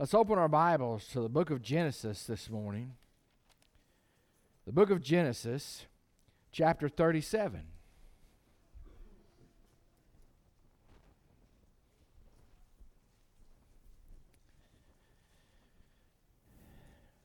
Let's 0.00 0.14
open 0.14 0.38
our 0.38 0.48
Bibles 0.48 1.06
to 1.08 1.20
the 1.20 1.28
book 1.28 1.50
of 1.50 1.60
Genesis 1.60 2.24
this 2.24 2.48
morning. 2.48 2.94
The 4.64 4.72
book 4.72 4.88
of 4.88 5.02
Genesis, 5.02 5.84
chapter 6.52 6.88
37. 6.88 7.64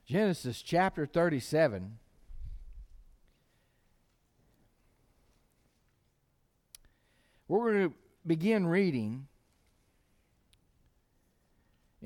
Genesis 0.04 0.60
chapter 0.60 1.06
37. 1.06 1.96
We're 7.48 7.72
going 7.72 7.88
to 7.88 7.94
begin 8.26 8.66
reading 8.66 9.28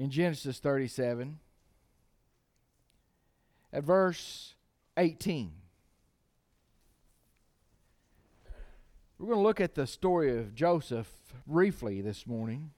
in 0.01 0.09
Genesis 0.09 0.59
37 0.59 1.39
at 3.71 3.85
verse 3.85 4.55
18. 4.97 5.53
We're 9.19 9.27
going 9.27 9.39
to 9.39 9.43
look 9.43 9.61
at 9.61 9.75
the 9.75 9.87
story 9.87 10.39
of 10.39 10.55
Joseph 10.55 11.07
briefly 11.47 12.01
this 12.01 12.27
morning. 12.27 12.71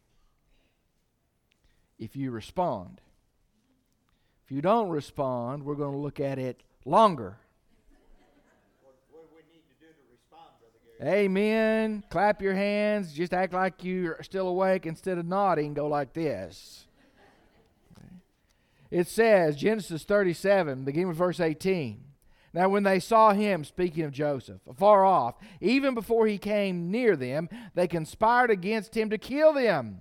If 1.97 2.17
you 2.17 2.33
respond, 2.33 3.01
if 4.45 4.51
you 4.51 4.61
don't 4.61 4.89
respond, 4.89 5.63
we're 5.63 5.77
going 5.77 5.93
to 5.93 5.99
look 5.99 6.19
at 6.19 6.41
it 6.41 6.65
longer. 6.85 7.37
Amen. 11.01 12.03
Clap 12.11 12.43
your 12.43 12.55
hands. 12.55 13.13
Just 13.13 13.33
act 13.33 13.53
like 13.53 13.85
you're 13.85 14.21
still 14.23 14.49
awake 14.49 14.87
instead 14.87 15.19
of 15.19 15.27
nodding. 15.27 15.73
Go 15.75 15.87
like 15.87 16.13
this. 16.13 16.87
It 18.93 19.09
says, 19.09 19.57
Genesis 19.57 20.05
37, 20.05 20.85
beginning 20.85 21.09
with 21.09 21.17
verse 21.17 21.41
18. 21.41 22.05
Now, 22.53 22.69
when 22.69 22.83
they 22.83 23.01
saw 23.01 23.33
him, 23.33 23.65
speaking 23.65 24.05
of 24.05 24.13
Joseph, 24.13 24.61
afar 24.69 25.03
off, 25.03 25.37
even 25.63 25.95
before 25.95 26.27
he 26.27 26.37
came 26.37 26.91
near 26.91 27.17
them, 27.17 27.49
they 27.75 27.89
conspired 27.89 28.51
against 28.51 28.95
him 28.95 29.09
to 29.09 29.17
kill 29.17 29.55
them. 29.55 30.01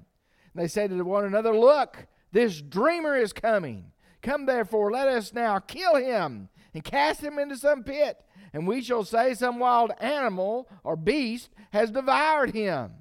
And 0.54 0.62
they 0.62 0.68
said 0.68 0.90
to 0.90 1.02
one 1.04 1.24
another, 1.24 1.58
Look, 1.58 2.06
this 2.34 2.62
dreamer 2.62 3.16
is 3.16 3.32
coming. 3.32 3.94
Come 4.22 4.46
therefore, 4.46 4.92
let 4.92 5.08
us 5.08 5.34
now 5.34 5.60
kill 5.60 5.96
him 5.96 6.50
and 6.74 6.84
cast 6.84 7.24
him 7.24 7.40
into 7.40 7.56
some 7.56 7.86
pit, 7.86 8.22
and 8.52 8.68
we 8.68 8.82
shall 8.82 9.06
say 9.06 9.34
some 9.34 9.58
wild 9.58 9.94
animal 10.02 10.68
or 10.84 10.98
beast 10.98 11.50
has 11.72 11.92
devoured 11.92 12.54
him. 12.54 12.92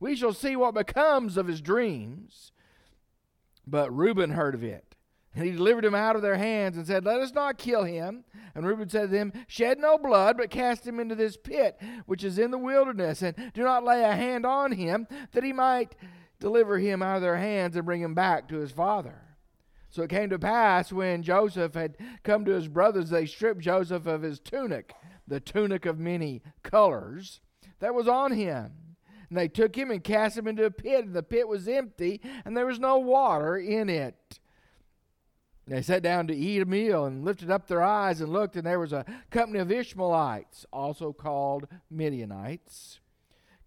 We 0.00 0.16
shall 0.16 0.32
see 0.32 0.56
what 0.56 0.72
becomes 0.72 1.36
of 1.36 1.48
his 1.48 1.60
dreams. 1.60 2.50
But 3.66 3.94
Reuben 3.94 4.30
heard 4.30 4.54
of 4.54 4.64
it 4.64 4.93
and 5.34 5.44
he 5.44 5.52
delivered 5.52 5.84
him 5.84 5.94
out 5.94 6.16
of 6.16 6.22
their 6.22 6.36
hands 6.36 6.76
and 6.76 6.86
said, 6.86 7.04
Let 7.04 7.20
us 7.20 7.32
not 7.32 7.58
kill 7.58 7.84
him. 7.84 8.24
And 8.54 8.66
Reuben 8.66 8.88
said 8.88 9.02
to 9.02 9.08
them, 9.08 9.32
Shed 9.48 9.78
no 9.78 9.98
blood, 9.98 10.36
but 10.36 10.50
cast 10.50 10.86
him 10.86 11.00
into 11.00 11.14
this 11.14 11.36
pit 11.36 11.80
which 12.06 12.22
is 12.22 12.38
in 12.38 12.50
the 12.50 12.58
wilderness, 12.58 13.22
and 13.22 13.34
do 13.52 13.62
not 13.62 13.84
lay 13.84 14.04
a 14.04 14.14
hand 14.14 14.46
on 14.46 14.72
him, 14.72 15.06
that 15.32 15.44
he 15.44 15.52
might 15.52 15.96
deliver 16.38 16.78
him 16.78 17.02
out 17.02 17.16
of 17.16 17.22
their 17.22 17.36
hands 17.36 17.76
and 17.76 17.86
bring 17.86 18.02
him 18.02 18.14
back 18.14 18.48
to 18.48 18.58
his 18.58 18.70
father. 18.70 19.20
So 19.90 20.02
it 20.02 20.10
came 20.10 20.30
to 20.30 20.38
pass 20.38 20.92
when 20.92 21.22
Joseph 21.22 21.74
had 21.74 21.96
come 22.22 22.44
to 22.44 22.52
his 22.52 22.68
brothers, 22.68 23.10
they 23.10 23.26
stripped 23.26 23.60
Joseph 23.60 24.06
of 24.06 24.22
his 24.22 24.40
tunic, 24.40 24.92
the 25.26 25.40
tunic 25.40 25.86
of 25.86 25.98
many 25.98 26.42
colors 26.62 27.40
that 27.78 27.94
was 27.94 28.08
on 28.08 28.32
him. 28.32 28.72
And 29.28 29.38
they 29.38 29.48
took 29.48 29.76
him 29.76 29.90
and 29.90 30.02
cast 30.02 30.36
him 30.36 30.46
into 30.46 30.64
a 30.64 30.70
pit, 30.70 31.04
and 31.04 31.14
the 31.14 31.22
pit 31.22 31.48
was 31.48 31.66
empty, 31.66 32.20
and 32.44 32.56
there 32.56 32.66
was 32.66 32.78
no 32.78 32.98
water 32.98 33.56
in 33.56 33.88
it. 33.88 34.38
They 35.66 35.80
sat 35.80 36.02
down 36.02 36.26
to 36.26 36.36
eat 36.36 36.60
a 36.60 36.66
meal 36.66 37.06
and 37.06 37.24
lifted 37.24 37.50
up 37.50 37.66
their 37.66 37.82
eyes 37.82 38.20
and 38.20 38.30
looked, 38.32 38.54
and 38.56 38.66
there 38.66 38.78
was 38.78 38.92
a 38.92 39.06
company 39.30 39.60
of 39.60 39.72
Ishmaelites, 39.72 40.66
also 40.70 41.12
called 41.12 41.68
Midianites, 41.90 43.00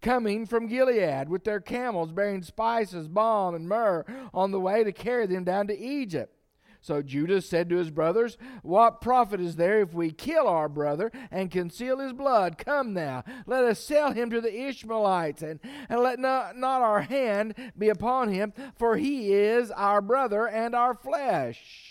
coming 0.00 0.46
from 0.46 0.68
Gilead 0.68 1.28
with 1.28 1.42
their 1.42 1.60
camels 1.60 2.12
bearing 2.12 2.42
spices, 2.42 3.08
balm, 3.08 3.56
and 3.56 3.68
myrrh 3.68 4.04
on 4.32 4.52
the 4.52 4.60
way 4.60 4.84
to 4.84 4.92
carry 4.92 5.26
them 5.26 5.42
down 5.42 5.66
to 5.66 5.76
Egypt. 5.76 6.32
So 6.80 7.02
Judah 7.02 7.42
said 7.42 7.68
to 7.70 7.76
his 7.76 7.90
brothers, 7.90 8.38
What 8.62 9.00
profit 9.00 9.40
is 9.40 9.56
there 9.56 9.80
if 9.80 9.92
we 9.92 10.12
kill 10.12 10.46
our 10.46 10.68
brother 10.68 11.10
and 11.30 11.50
conceal 11.50 11.98
his 11.98 12.12
blood? 12.12 12.58
Come 12.58 12.94
now, 12.94 13.24
let 13.46 13.64
us 13.64 13.80
sell 13.80 14.12
him 14.12 14.30
to 14.30 14.40
the 14.40 14.68
Ishmaelites, 14.68 15.42
and, 15.42 15.58
and 15.88 16.00
let 16.00 16.20
not, 16.20 16.56
not 16.56 16.80
our 16.80 17.02
hand 17.02 17.54
be 17.76 17.88
upon 17.88 18.28
him, 18.28 18.52
for 18.76 18.96
he 18.96 19.32
is 19.32 19.72
our 19.72 20.00
brother 20.00 20.46
and 20.46 20.74
our 20.74 20.94
flesh. 20.94 21.87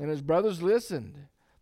And 0.00 0.08
his 0.08 0.22
brothers 0.22 0.62
listened. 0.62 1.14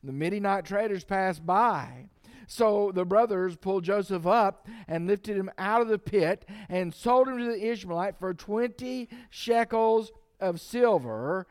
The 0.05 0.13
Midianite 0.13 0.65
traders 0.65 1.05
passed 1.05 1.45
by. 1.45 2.09
So 2.47 2.93
the 2.95 3.05
brothers 3.05 3.57
pulled 3.57 3.85
Joseph 3.85 4.27
up 4.27 4.67
and 4.87 5.07
lifted 5.07 5.37
him 5.37 5.51
out 5.59 5.83
of 5.83 5.89
the 5.89 5.99
pit 5.99 6.47
and 6.69 6.95
sold 6.95 7.29
him 7.29 7.39
to 7.39 7.45
the 7.45 7.71
Ishmaelite 7.71 8.19
for 8.19 8.33
20 8.33 9.09
shekels 9.29 10.13
of 10.41 10.61
silver. 10.61 11.47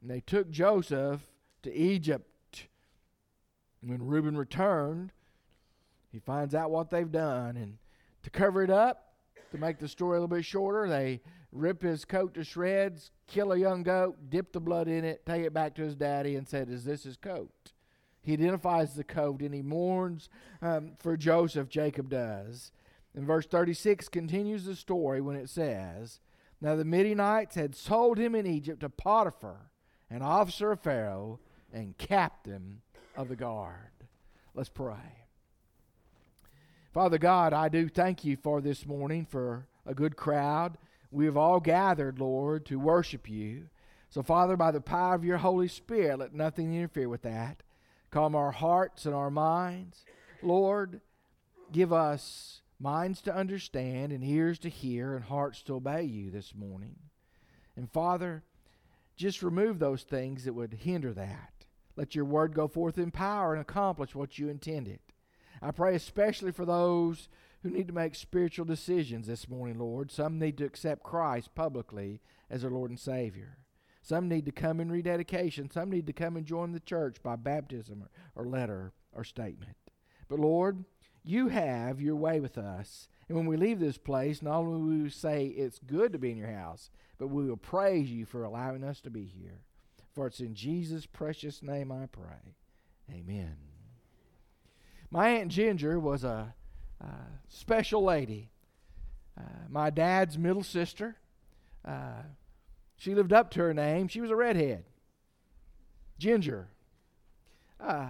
And 0.00 0.08
they 0.08 0.20
took 0.20 0.48
Joseph 0.48 1.20
to 1.64 1.74
Egypt. 1.74 2.68
When 3.82 4.06
Reuben 4.06 4.36
returned, 4.38 5.12
he 6.10 6.20
finds 6.20 6.54
out 6.54 6.70
what 6.70 6.88
they've 6.88 7.10
done. 7.10 7.56
And 7.56 7.78
to 8.22 8.30
cover 8.30 8.62
it 8.62 8.70
up, 8.70 9.12
to 9.50 9.58
make 9.58 9.78
the 9.78 9.88
story 9.88 10.18
a 10.18 10.20
little 10.20 10.36
bit 10.36 10.44
shorter, 10.44 10.88
they 10.88 11.20
rip 11.52 11.82
his 11.82 12.04
coat 12.04 12.34
to 12.34 12.44
shreds, 12.44 13.10
kill 13.26 13.52
a 13.52 13.58
young 13.58 13.82
goat, 13.82 14.30
dip 14.30 14.52
the 14.52 14.60
blood 14.60 14.88
in 14.88 15.04
it, 15.04 15.24
take 15.26 15.44
it 15.44 15.54
back 15.54 15.74
to 15.76 15.82
his 15.82 15.94
daddy, 15.94 16.36
and 16.36 16.48
said, 16.48 16.68
Is 16.68 16.84
this 16.84 17.04
his 17.04 17.16
coat? 17.16 17.72
He 18.20 18.34
identifies 18.34 18.94
the 18.94 19.04
coat 19.04 19.40
and 19.40 19.54
he 19.54 19.62
mourns 19.62 20.28
um, 20.60 20.92
for 20.98 21.16
Joseph, 21.16 21.68
Jacob 21.68 22.10
does. 22.10 22.72
And 23.14 23.26
verse 23.26 23.46
36 23.46 24.08
continues 24.08 24.64
the 24.64 24.76
story 24.76 25.20
when 25.20 25.36
it 25.36 25.48
says, 25.48 26.20
Now 26.60 26.76
the 26.76 26.84
Midianites 26.84 27.54
had 27.54 27.74
sold 27.74 28.18
him 28.18 28.34
in 28.34 28.46
Egypt 28.46 28.80
to 28.80 28.90
Potiphar, 28.90 29.70
an 30.10 30.22
officer 30.22 30.72
of 30.72 30.80
Pharaoh 30.80 31.40
and 31.72 31.96
captain 31.96 32.82
of 33.16 33.28
the 33.28 33.36
guard. 33.36 33.90
Let's 34.54 34.68
pray. 34.68 35.24
Father 36.92 37.18
God, 37.18 37.52
I 37.52 37.68
do 37.68 37.88
thank 37.88 38.24
you 38.24 38.36
for 38.36 38.60
this 38.60 38.84
morning, 38.84 39.24
for 39.24 39.66
a 39.86 39.94
good 39.94 40.16
crowd 40.16 40.76
we 41.10 41.24
have 41.24 41.36
all 41.36 41.60
gathered, 41.60 42.18
Lord, 42.18 42.66
to 42.66 42.78
worship 42.78 43.28
you. 43.28 43.68
So, 44.10 44.22
Father, 44.22 44.56
by 44.56 44.70
the 44.70 44.80
power 44.80 45.14
of 45.14 45.24
your 45.24 45.38
Holy 45.38 45.68
Spirit, 45.68 46.18
let 46.18 46.34
nothing 46.34 46.74
interfere 46.74 47.08
with 47.08 47.22
that. 47.22 47.62
Calm 48.10 48.34
our 48.34 48.52
hearts 48.52 49.04
and 49.04 49.14
our 49.14 49.30
minds. 49.30 50.04
Lord, 50.42 51.00
give 51.72 51.92
us 51.92 52.62
minds 52.80 53.20
to 53.22 53.34
understand 53.34 54.12
and 54.12 54.24
ears 54.24 54.58
to 54.60 54.68
hear 54.68 55.14
and 55.14 55.24
hearts 55.24 55.62
to 55.62 55.74
obey 55.74 56.04
you 56.04 56.30
this 56.30 56.54
morning. 56.54 56.96
And, 57.76 57.90
Father, 57.90 58.44
just 59.16 59.42
remove 59.42 59.78
those 59.78 60.04
things 60.04 60.44
that 60.44 60.54
would 60.54 60.72
hinder 60.72 61.12
that. 61.12 61.52
Let 61.96 62.14
your 62.14 62.24
word 62.24 62.54
go 62.54 62.68
forth 62.68 62.96
in 62.96 63.10
power 63.10 63.52
and 63.52 63.60
accomplish 63.60 64.14
what 64.14 64.38
you 64.38 64.48
intended. 64.48 65.00
I 65.60 65.72
pray 65.72 65.96
especially 65.96 66.52
for 66.52 66.64
those 66.64 67.28
who 67.62 67.70
need 67.70 67.88
to 67.88 67.94
make 67.94 68.14
spiritual 68.14 68.64
decisions 68.64 69.26
this 69.26 69.48
morning, 69.48 69.78
Lord. 69.78 70.10
Some 70.10 70.38
need 70.38 70.56
to 70.58 70.64
accept 70.64 71.02
Christ 71.02 71.54
publicly 71.54 72.20
as 72.50 72.62
their 72.62 72.70
Lord 72.70 72.90
and 72.90 73.00
Savior. 73.00 73.58
Some 74.02 74.28
need 74.28 74.46
to 74.46 74.52
come 74.52 74.80
in 74.80 74.90
rededication. 74.90 75.70
Some 75.70 75.90
need 75.90 76.06
to 76.06 76.12
come 76.12 76.36
and 76.36 76.46
join 76.46 76.72
the 76.72 76.80
church 76.80 77.22
by 77.22 77.36
baptism 77.36 78.04
or, 78.36 78.42
or 78.42 78.48
letter 78.48 78.92
or 79.12 79.24
statement. 79.24 79.76
But 80.28 80.40
Lord, 80.40 80.84
you 81.24 81.48
have 81.48 82.00
your 82.00 82.16
way 82.16 82.40
with 82.40 82.56
us. 82.56 83.08
And 83.28 83.36
when 83.36 83.46
we 83.46 83.56
leave 83.56 83.80
this 83.80 83.98
place, 83.98 84.40
not 84.40 84.60
only 84.60 84.80
will 84.80 85.02
we 85.04 85.10
say 85.10 85.46
it's 85.46 85.78
good 85.78 86.12
to 86.12 86.18
be 86.18 86.30
in 86.30 86.38
your 86.38 86.52
house, 86.52 86.90
but 87.18 87.28
we 87.28 87.44
will 87.44 87.56
praise 87.56 88.10
you 88.10 88.24
for 88.24 88.44
allowing 88.44 88.84
us 88.84 89.00
to 89.02 89.10
be 89.10 89.24
here. 89.24 89.60
For 90.14 90.26
it's 90.26 90.40
in 90.40 90.54
Jesus' 90.54 91.06
precious 91.06 91.62
name 91.62 91.92
I 91.92 92.06
pray. 92.06 92.56
Amen. 93.12 93.56
My 95.10 95.28
Aunt 95.28 95.50
Ginger 95.50 95.98
was 95.98 96.24
a 96.24 96.54
special 97.48 98.04
lady. 98.04 98.50
Uh, 99.38 99.42
my 99.68 99.90
dad's 99.90 100.36
middle 100.36 100.62
sister. 100.62 101.16
Uh, 101.84 102.22
she 102.96 103.14
lived 103.14 103.32
up 103.32 103.50
to 103.52 103.60
her 103.60 103.74
name. 103.74 104.08
She 104.08 104.20
was 104.20 104.30
a 104.30 104.36
redhead. 104.36 104.84
Ginger. 106.18 106.68
Uh, 107.80 108.08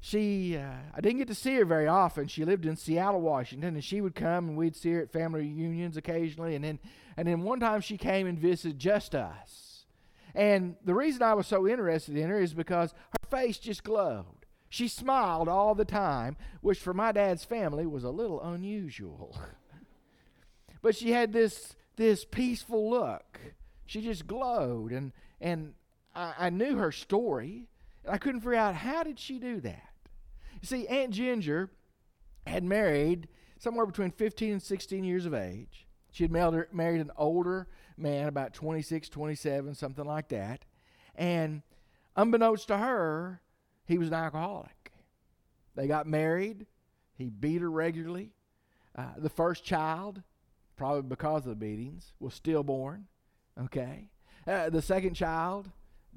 she, 0.00 0.56
uh, 0.56 0.72
I 0.94 1.00
didn't 1.00 1.18
get 1.18 1.28
to 1.28 1.34
see 1.34 1.54
her 1.54 1.64
very 1.64 1.86
often. 1.86 2.26
She 2.26 2.44
lived 2.44 2.66
in 2.66 2.76
Seattle, 2.76 3.20
Washington, 3.20 3.74
and 3.74 3.84
she 3.84 4.00
would 4.00 4.14
come 4.14 4.48
and 4.48 4.56
we'd 4.56 4.76
see 4.76 4.92
her 4.92 5.00
at 5.00 5.12
family 5.12 5.40
reunions 5.40 5.96
occasionally. 5.96 6.54
And 6.56 6.64
then, 6.64 6.78
and 7.16 7.26
then 7.28 7.42
one 7.42 7.60
time 7.60 7.80
she 7.80 7.96
came 7.96 8.26
and 8.26 8.38
visited 8.38 8.78
just 8.78 9.14
us. 9.14 9.86
And 10.34 10.74
the 10.84 10.94
reason 10.94 11.22
I 11.22 11.34
was 11.34 11.46
so 11.46 11.68
interested 11.68 12.16
in 12.16 12.28
her 12.28 12.40
is 12.40 12.52
because 12.52 12.92
her 12.92 13.28
face 13.30 13.58
just 13.58 13.84
glowed. 13.84 14.43
She 14.74 14.88
smiled 14.88 15.48
all 15.48 15.76
the 15.76 15.84
time, 15.84 16.36
which 16.60 16.80
for 16.80 16.92
my 16.92 17.12
dad's 17.12 17.44
family 17.44 17.86
was 17.86 18.02
a 18.02 18.10
little 18.10 18.42
unusual. 18.42 19.38
but 20.82 20.96
she 20.96 21.12
had 21.12 21.32
this, 21.32 21.76
this 21.94 22.24
peaceful 22.24 22.90
look 22.90 23.38
she 23.86 24.00
just 24.00 24.26
glowed. 24.26 24.90
And, 24.90 25.12
and 25.40 25.74
I, 26.12 26.34
I 26.38 26.50
knew 26.50 26.76
her 26.78 26.90
story, 26.90 27.68
I 28.08 28.18
couldn't 28.18 28.40
figure 28.40 28.56
out 28.56 28.74
how 28.74 29.04
did 29.04 29.20
she 29.20 29.38
do 29.38 29.60
that. 29.60 29.92
You 30.60 30.66
see, 30.66 30.88
Aunt 30.88 31.12
Ginger 31.12 31.70
had 32.44 32.64
married 32.64 33.28
somewhere 33.60 33.86
between 33.86 34.10
15 34.10 34.52
and 34.54 34.62
16 34.62 35.04
years 35.04 35.24
of 35.24 35.34
age. 35.34 35.86
She 36.10 36.24
had 36.24 36.32
married 36.32 37.00
an 37.00 37.12
older 37.16 37.68
man, 37.96 38.26
about 38.26 38.54
26, 38.54 39.08
27, 39.08 39.76
something 39.76 40.04
like 40.04 40.30
that. 40.30 40.64
And 41.14 41.62
unbeknownst 42.16 42.66
to 42.68 42.78
her, 42.78 43.40
he 43.86 43.98
was 43.98 44.08
an 44.08 44.14
alcoholic. 44.14 44.92
They 45.74 45.86
got 45.86 46.06
married. 46.06 46.66
He 47.16 47.28
beat 47.28 47.60
her 47.60 47.70
regularly. 47.70 48.30
Uh, 48.96 49.06
the 49.16 49.28
first 49.28 49.64
child, 49.64 50.22
probably 50.76 51.02
because 51.02 51.42
of 51.42 51.50
the 51.50 51.56
beatings, 51.56 52.12
was 52.20 52.34
stillborn. 52.34 53.06
Okay. 53.60 54.08
Uh, 54.46 54.70
the 54.70 54.82
second 54.82 55.14
child 55.14 55.70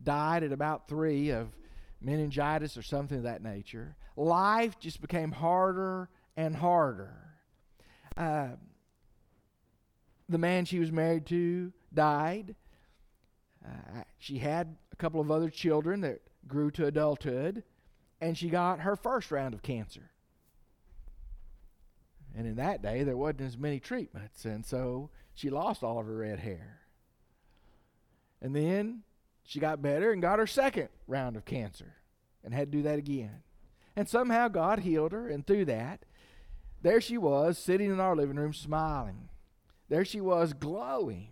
died 0.04 0.44
at 0.44 0.52
about 0.52 0.88
three 0.88 1.30
of 1.30 1.50
meningitis 2.02 2.78
or 2.78 2.82
something 2.82 3.18
of 3.18 3.24
that 3.24 3.42
nature. 3.42 3.96
Life 4.16 4.80
just 4.80 5.02
became 5.02 5.32
harder 5.32 6.10
and 6.36 6.56
harder. 6.56 7.16
Uh, 8.16 8.50
the 10.30 10.38
man 10.38 10.66
she 10.66 10.80
was 10.80 10.92
married 10.92 11.26
to 11.28 11.72
died. 11.94 12.56
Uh, 13.66 14.02
she 14.18 14.38
had 14.38 14.76
a 14.92 14.96
couple 14.96 15.20
of 15.22 15.32
other 15.32 15.50
children 15.50 16.02
that 16.02 16.22
grew 16.48 16.72
to 16.72 16.86
adulthood, 16.86 17.64
and 18.22 18.38
she 18.38 18.50
got 18.50 18.82
her 18.82 18.96
first 18.96 19.32
round 19.32 19.54
of 19.54 19.62
cancer. 19.62 20.12
And 22.36 22.46
in 22.46 22.56
that 22.56 22.82
day, 22.82 23.04
there 23.04 23.18
wasn't 23.18 23.42
as 23.42 23.58
many 23.58 23.80
treatments, 23.80 24.46
and 24.46 24.66
so 24.66 25.10
she 25.34 25.50
lost 25.50 25.84
all 25.84 26.00
of 26.00 26.06
her 26.06 26.18
red 26.18 26.40
hair. 26.40 26.82
And 28.42 28.56
then 28.56 29.04
she 29.44 29.60
got 29.60 29.82
better 29.82 30.12
and 30.12 30.22
got 30.22 30.40
her 30.40 30.48
second 30.48 30.90
round 31.08 31.36
of 31.36 31.46
cancer 31.46 31.96
and 32.44 32.54
had 32.54 32.72
to 32.72 32.78
do 32.78 32.84
that 32.84 33.00
again. 33.00 33.42
And 33.96 34.08
somehow 34.08 34.48
God 34.48 34.80
healed 34.80 35.12
her, 35.12 35.28
and 35.28 35.46
through 35.46 35.66
that, 35.66 36.06
there 36.82 37.02
she 37.02 37.18
was 37.18 37.58
sitting 37.58 37.90
in 37.90 38.00
our 38.00 38.16
living 38.16 38.36
room 38.36 38.54
smiling. 38.54 39.30
There 39.90 40.06
she 40.06 40.22
was 40.22 40.54
glowing. 40.54 41.30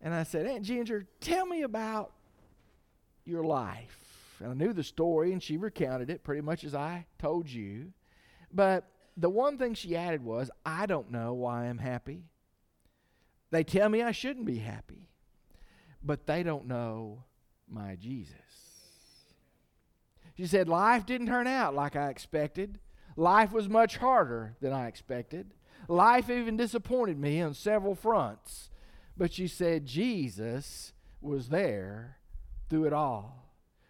And 0.00 0.14
I 0.14 0.22
said, 0.22 0.46
Aunt 0.46 0.64
Ginger, 0.64 1.06
tell 1.20 1.44
me 1.44 1.62
about 1.62 2.12
your 3.24 3.44
life. 3.44 4.07
And 4.40 4.50
I 4.50 4.54
knew 4.54 4.72
the 4.72 4.82
story, 4.82 5.32
and 5.32 5.42
she 5.42 5.56
recounted 5.56 6.10
it 6.10 6.24
pretty 6.24 6.42
much 6.42 6.64
as 6.64 6.74
I 6.74 7.06
told 7.18 7.48
you. 7.48 7.92
But 8.52 8.84
the 9.16 9.30
one 9.30 9.58
thing 9.58 9.74
she 9.74 9.96
added 9.96 10.24
was, 10.24 10.50
I 10.64 10.86
don't 10.86 11.10
know 11.10 11.34
why 11.34 11.66
I'm 11.66 11.78
happy. 11.78 12.24
They 13.50 13.64
tell 13.64 13.88
me 13.88 14.02
I 14.02 14.12
shouldn't 14.12 14.46
be 14.46 14.58
happy, 14.58 15.08
but 16.02 16.26
they 16.26 16.42
don't 16.42 16.66
know 16.66 17.24
my 17.68 17.96
Jesus. 17.96 18.34
She 20.36 20.46
said, 20.46 20.68
Life 20.68 21.06
didn't 21.06 21.26
turn 21.26 21.46
out 21.46 21.74
like 21.74 21.96
I 21.96 22.08
expected. 22.10 22.78
Life 23.16 23.52
was 23.52 23.68
much 23.68 23.96
harder 23.96 24.54
than 24.60 24.72
I 24.72 24.86
expected. 24.86 25.54
Life 25.88 26.30
even 26.30 26.56
disappointed 26.56 27.18
me 27.18 27.40
on 27.40 27.54
several 27.54 27.94
fronts. 27.94 28.70
But 29.16 29.32
she 29.32 29.48
said, 29.48 29.86
Jesus 29.86 30.92
was 31.20 31.48
there 31.48 32.18
through 32.70 32.84
it 32.84 32.92
all. 32.92 33.47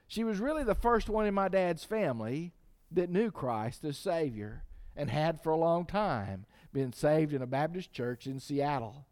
She 0.09 0.25
was 0.25 0.41
really 0.41 0.65
the 0.65 0.75
first 0.75 1.09
one 1.09 1.27
in 1.27 1.35
my 1.35 1.49
dad's 1.49 1.85
family 1.85 2.53
that 2.91 3.11
knew 3.11 3.31
Christ 3.31 3.85
as 3.85 3.99
Savior 3.99 4.65
and 4.97 5.11
had 5.11 5.43
for 5.43 5.51
a 5.51 5.57
long 5.57 5.85
time 5.85 6.47
been 6.73 6.93
saved 6.93 7.35
in 7.35 7.43
a 7.43 7.47
Baptist 7.47 7.93
church 7.93 8.27
in 8.27 8.41
Seattle. 8.41 9.05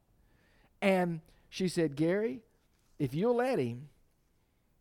And 0.81 1.21
she 1.51 1.69
said, 1.69 1.97
Gary, 1.97 2.41
if 2.99 3.15
you'll 3.15 3.37
let 3.37 3.59
him, 3.59 3.91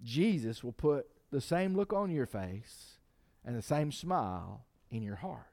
Jesus 0.01 0.63
will 0.63 0.71
put 0.71 1.07
the 1.31 1.41
same 1.41 1.75
look 1.75 1.91
on 1.91 2.11
your 2.11 2.25
face 2.25 2.93
and 3.43 3.55
the 3.55 3.61
same 3.61 3.91
smile 3.91 4.65
in 4.89 5.03
your 5.03 5.15
heart. 5.17 5.51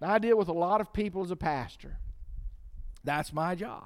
Now, 0.00 0.12
I 0.12 0.18
deal 0.18 0.36
with 0.36 0.48
a 0.48 0.52
lot 0.52 0.80
of 0.80 0.92
people 0.92 1.22
as 1.22 1.30
a 1.30 1.36
pastor. 1.36 1.98
That's 3.02 3.32
my 3.32 3.54
job. 3.54 3.84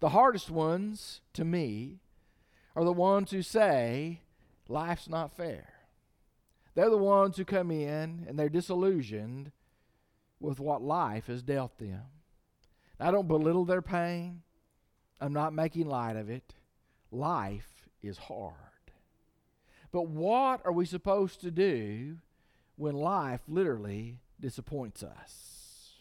The 0.00 0.10
hardest 0.10 0.50
ones 0.50 1.20
to 1.34 1.44
me 1.44 2.00
are 2.76 2.84
the 2.84 2.92
ones 2.92 3.30
who 3.30 3.42
say, 3.42 4.20
life's 4.68 5.08
not 5.08 5.36
fair. 5.36 5.72
They're 6.74 6.90
the 6.90 6.96
ones 6.96 7.36
who 7.36 7.44
come 7.44 7.70
in 7.70 8.24
and 8.28 8.38
they're 8.38 8.48
disillusioned 8.48 9.52
with 10.38 10.60
what 10.60 10.82
life 10.82 11.26
has 11.26 11.42
dealt 11.42 11.78
them. 11.78 12.02
I 12.98 13.10
don't 13.10 13.28
belittle 13.28 13.64
their 13.64 13.82
pain. 13.82 14.42
I'm 15.20 15.32
not 15.32 15.52
making 15.52 15.86
light 15.88 16.16
of 16.16 16.30
it. 16.30 16.54
Life 17.10 17.88
is 18.02 18.18
hard. 18.18 18.54
But 19.92 20.06
what 20.06 20.64
are 20.64 20.72
we 20.72 20.86
supposed 20.86 21.40
to 21.40 21.50
do 21.50 22.18
when 22.76 22.94
life 22.94 23.40
literally 23.48 24.20
disappoints 24.38 25.02
us? 25.02 25.94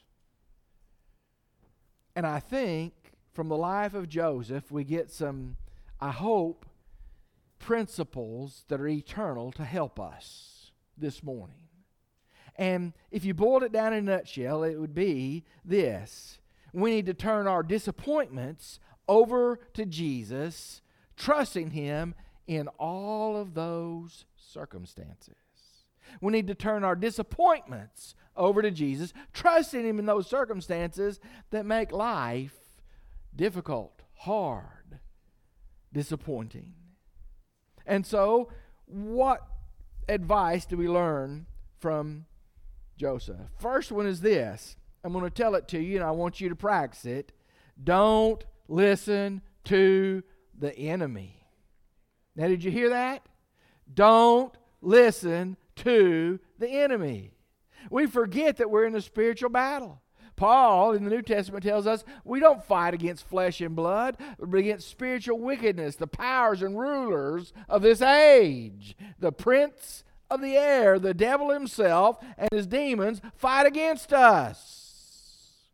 And 2.16 2.28
I 2.28 2.40
think 2.40 2.94
from 3.32 3.50
the 3.50 3.58
life 3.58 3.94
of 3.94 4.10
Joseph, 4.10 4.72
we 4.72 4.84
get 4.84 5.10
some, 5.10 5.58
I 6.00 6.12
hope, 6.12 6.66
principles 7.60 8.64
that 8.70 8.80
are 8.80 8.88
eternal 8.88 9.52
to 9.54 9.66
help 9.66 10.00
us 10.00 10.72
this 10.98 11.24
morning. 11.24 11.56
And 12.56 12.94
if 13.12 13.24
you 13.24 13.34
boiled 13.34 13.64
it 13.64 13.72
down 13.72 13.94
in 13.94 14.08
a 14.08 14.12
nutshell, 14.12 14.64
it 14.64 14.80
would 14.80 14.94
be 14.94 15.44
this 15.64 16.40
we 16.74 16.92
need 16.92 17.08
to 17.08 17.14
turn 17.14 17.48
our 17.48 17.64
disappointments 17.64 18.80
over 19.08 19.60
to 19.74 19.86
Jesus, 19.86 20.82
trusting 21.18 21.72
Him 21.72 22.14
in 22.48 22.68
all 22.80 23.38
of 23.38 23.54
those 23.54 24.26
circumstances. 24.38 25.36
We 26.22 26.32
need 26.32 26.48
to 26.48 26.56
turn 26.56 26.84
our 26.84 26.96
disappointments 26.96 28.16
over 28.36 28.62
to 28.62 28.72
Jesus, 28.72 29.14
trusting 29.34 29.86
Him 29.86 30.00
in 30.00 30.06
those 30.06 30.28
circumstances 30.28 31.20
that 31.52 31.66
make 31.66 31.92
life 31.92 32.56
difficult, 33.36 34.02
hard, 34.16 34.79
disappointing. 35.94 36.74
And 37.86 38.06
so, 38.06 38.50
what 38.86 39.46
advice 40.08 40.66
do 40.66 40.78
we 40.78 40.88
learn 40.88 41.46
from 41.80 42.26
Joseph? 42.98 43.38
First 43.60 43.92
one 43.92 44.06
is 44.06 44.22
this 44.22 44.76
I'm 45.04 45.14
going 45.14 45.26
to 45.26 45.32
tell 45.32 45.56
it 45.56 45.68
to 45.70 45.80
you, 45.80 45.96
and 45.96 46.06
I 46.06 46.12
want 46.12 46.42
you 46.42 46.50
to 46.50 46.56
practice 46.56 47.06
it. 47.06 47.32
Don't 47.82 48.44
listen 48.68 49.42
to 49.66 50.24
the 50.58 50.76
enemy. 50.78 51.46
Now, 52.36 52.48
did 52.48 52.64
you 52.64 52.72
hear 52.72 52.90
that? 52.90 53.26
Don't 53.92 54.56
listen 54.82 55.58
to 55.78 56.40
the 56.58 56.70
enemy. 56.70 57.32
We 57.90 58.06
forget 58.06 58.58
that 58.58 58.70
we're 58.70 58.86
in 58.86 58.96
a 58.96 59.02
spiritual 59.02 59.50
battle. 59.50 60.02
Paul 60.40 60.94
in 60.94 61.04
the 61.04 61.10
New 61.10 61.22
Testament 61.22 61.66
tells 61.66 61.86
us 61.86 62.06
we 62.24 62.40
don't 62.40 62.64
fight 62.64 62.94
against 62.94 63.28
flesh 63.28 63.60
and 63.60 63.76
blood, 63.76 64.16
but 64.40 64.58
against 64.58 64.88
spiritual 64.88 65.38
wickedness, 65.38 65.98
the 65.98 66.08
powers 66.08 66.62
and 66.62 66.80
rulers 66.80 67.52
of 67.68 67.82
this 67.82 68.02
age. 68.02 68.96
The 69.20 69.34
prince 69.34 70.06
of 70.32 70.42
the 70.42 70.56
air, 70.56 70.98
the 70.98 71.14
devil 71.14 71.50
himself, 71.50 72.20
and 72.38 72.48
his 72.54 72.68
demons 72.68 73.20
fight 73.36 73.66
against 73.66 74.14
us. 74.14 75.66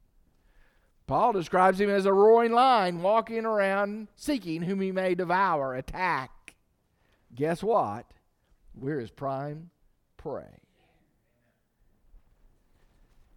Paul 1.06 1.34
describes 1.34 1.80
him 1.80 1.92
as 1.92 2.08
a 2.08 2.14
roaring 2.14 2.52
lion 2.52 3.04
walking 3.04 3.46
around 3.46 4.08
seeking 4.16 4.64
whom 4.64 4.82
he 4.82 4.92
may 4.92 5.14
devour, 5.14 5.76
attack. 5.76 6.56
Guess 7.36 7.62
what? 7.62 8.08
We're 8.74 9.00
his 9.00 9.12
prime 9.12 9.70
prey. 10.18 10.65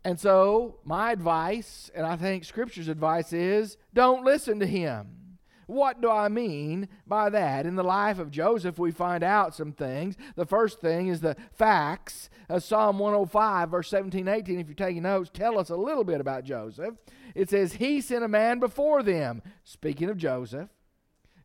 And 0.08 0.18
so, 0.18 0.78
my 0.84 1.12
advice, 1.12 1.90
and 1.94 2.06
I 2.06 2.16
think 2.16 2.42
Scripture's 2.42 2.88
advice 2.88 3.34
is 3.34 3.76
don't 3.92 4.24
listen 4.24 4.58
to 4.60 4.66
him. 4.66 5.36
What 5.66 6.00
do 6.00 6.10
I 6.10 6.28
mean 6.30 6.88
by 7.06 7.28
that? 7.28 7.66
In 7.66 7.76
the 7.76 7.84
life 7.84 8.18
of 8.18 8.30
Joseph, 8.30 8.78
we 8.78 8.90
find 8.90 9.22
out 9.22 9.54
some 9.54 9.72
things. 9.72 10.16
The 10.34 10.46
first 10.46 10.80
thing 10.80 11.08
is 11.08 11.20
the 11.20 11.36
facts. 11.52 12.30
Uh, 12.48 12.58
Psalm 12.58 12.98
105, 12.98 13.68
verse 13.68 13.90
17 13.90 14.28
18, 14.28 14.58
if 14.58 14.68
you're 14.68 14.74
taking 14.74 15.02
notes, 15.02 15.28
tell 15.30 15.58
us 15.58 15.68
a 15.68 15.76
little 15.76 16.04
bit 16.04 16.22
about 16.22 16.44
Joseph. 16.44 16.94
It 17.34 17.50
says, 17.50 17.74
He 17.74 18.00
sent 18.00 18.24
a 18.24 18.28
man 18.28 18.60
before 18.60 19.02
them, 19.02 19.42
speaking 19.62 20.08
of 20.08 20.16
Joseph. 20.16 20.70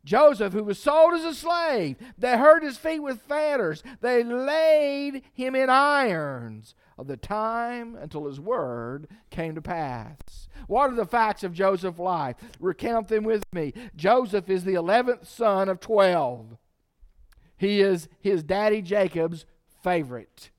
Joseph, 0.06 0.54
who 0.54 0.64
was 0.64 0.80
sold 0.80 1.16
as 1.16 1.26
a 1.26 1.34
slave, 1.34 1.98
they 2.18 2.38
hurt 2.38 2.64
his 2.64 2.78
feet 2.78 3.00
with 3.00 3.24
fetters, 3.24 3.84
they 4.00 4.24
laid 4.24 5.24
him 5.34 5.54
in 5.54 5.70
irons 5.70 6.76
of 6.98 7.08
the 7.08 7.18
time 7.18 7.96
until 7.96 8.26
his 8.28 8.40
word 8.40 9.08
came 9.30 9.56
to 9.56 9.62
pass. 9.62 10.48
What 10.68 10.92
are 10.92 10.96
the 10.96 11.06
facts 11.06 11.44
of 11.44 11.54
Joseph's 11.54 12.00
life? 12.00 12.36
Recount 12.60 13.08
them 13.08 13.24
with 13.24 13.44
me. 13.54 13.74
Joseph 13.96 14.50
is 14.50 14.64
the 14.64 14.74
11th 14.74 15.26
son 15.26 15.70
of 15.70 15.80
12. 15.80 16.58
He 17.58 17.82
is 17.82 18.08
his 18.20 18.44
daddy 18.44 18.82
Jacob's 18.82 19.46
favorite. 19.84 20.50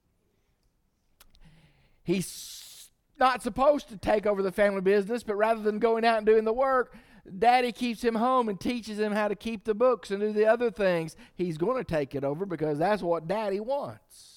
He's 2.03 2.91
not 3.19 3.43
supposed 3.43 3.89
to 3.89 3.97
take 3.97 4.27
over 4.27 4.43
the 4.43 4.53
family 4.53 4.81
business, 4.81 5.23
but 5.23 5.37
rather 5.37 5.63
than 5.63 5.79
going 5.79 6.05
out 6.05 6.19
and 6.19 6.27
doing 6.27 6.45
the 6.45 6.53
work, 6.53 6.95
daddy 7.39 7.73
keeps 7.73 8.03
him 8.03 8.15
home 8.15 8.49
and 8.49 8.61
teaches 8.61 8.99
him 8.99 9.13
how 9.13 9.29
to 9.29 9.35
keep 9.35 9.65
the 9.65 9.75
books 9.75 10.11
and 10.11 10.21
do 10.21 10.33
the 10.33 10.47
other 10.47 10.71
things, 10.71 11.17
he's 11.35 11.59
going 11.59 11.77
to 11.77 11.85
take 11.85 12.15
it 12.15 12.25
over 12.25 12.45
because 12.45 12.79
that's 12.79 13.03
what 13.03 13.27
daddy 13.27 13.61
wants. 13.61 14.34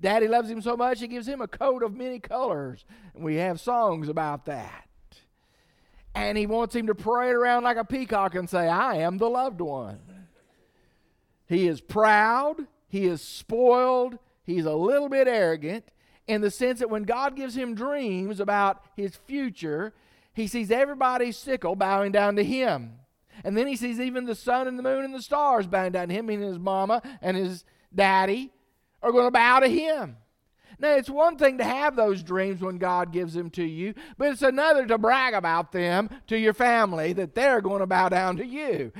Daddy 0.00 0.28
loves 0.28 0.50
him 0.50 0.60
so 0.60 0.76
much, 0.76 1.00
he 1.00 1.08
gives 1.08 1.26
him 1.26 1.40
a 1.40 1.48
coat 1.48 1.82
of 1.82 1.94
many 1.94 2.18
colors. 2.18 2.84
And 3.14 3.24
we 3.24 3.36
have 3.36 3.60
songs 3.60 4.08
about 4.08 4.46
that. 4.46 4.86
And 6.14 6.36
he 6.36 6.46
wants 6.46 6.74
him 6.74 6.86
to 6.88 6.94
parade 6.94 7.34
around 7.34 7.64
like 7.64 7.76
a 7.76 7.84
peacock 7.84 8.34
and 8.34 8.48
say, 8.48 8.68
I 8.68 8.96
am 8.96 9.18
the 9.18 9.30
loved 9.30 9.60
one. 9.60 10.00
He 11.46 11.66
is 11.66 11.80
proud, 11.80 12.66
he 12.88 13.06
is 13.06 13.22
spoiled, 13.22 14.18
he's 14.44 14.64
a 14.64 14.74
little 14.74 15.08
bit 15.08 15.26
arrogant 15.26 15.84
in 16.26 16.40
the 16.40 16.50
sense 16.50 16.78
that 16.78 16.90
when 16.90 17.02
God 17.02 17.34
gives 17.34 17.56
him 17.56 17.74
dreams 17.74 18.38
about 18.38 18.84
his 18.94 19.16
future, 19.16 19.92
he 20.32 20.46
sees 20.46 20.70
everybody's 20.70 21.36
sickle 21.36 21.74
bowing 21.74 22.12
down 22.12 22.36
to 22.36 22.44
him. 22.44 23.00
And 23.42 23.56
then 23.56 23.66
he 23.66 23.74
sees 23.74 23.98
even 23.98 24.26
the 24.26 24.34
sun 24.34 24.68
and 24.68 24.78
the 24.78 24.82
moon 24.82 25.04
and 25.04 25.14
the 25.14 25.22
stars 25.22 25.66
bowing 25.66 25.92
down 25.92 26.08
to 26.08 26.14
him, 26.14 26.26
meaning 26.26 26.48
his 26.48 26.58
mama 26.58 27.02
and 27.20 27.36
his 27.36 27.64
daddy 27.92 28.52
are 29.02 29.12
going 29.12 29.26
to 29.26 29.30
bow 29.30 29.60
to 29.60 29.68
him. 29.68 30.16
Now, 30.78 30.94
it's 30.94 31.10
one 31.10 31.36
thing 31.36 31.58
to 31.58 31.64
have 31.64 31.94
those 31.94 32.22
dreams 32.22 32.62
when 32.62 32.78
God 32.78 33.12
gives 33.12 33.34
them 33.34 33.50
to 33.50 33.64
you, 33.64 33.94
but 34.16 34.32
it's 34.32 34.42
another 34.42 34.86
to 34.86 34.96
brag 34.96 35.34
about 35.34 35.72
them 35.72 36.08
to 36.28 36.38
your 36.38 36.54
family 36.54 37.12
that 37.12 37.34
they're 37.34 37.60
going 37.60 37.80
to 37.80 37.86
bow 37.86 38.08
down 38.08 38.38
to 38.38 38.46
you. 38.46 38.92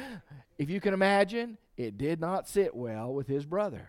If 0.59 0.69
you 0.69 0.79
can 0.81 0.93
imagine, 0.93 1.57
it 1.79 1.97
did 1.97 2.21
not 2.21 2.47
sit 2.49 2.75
well 2.75 3.15
with 3.15 3.27
his 3.27 3.47
brothers. 3.47 3.81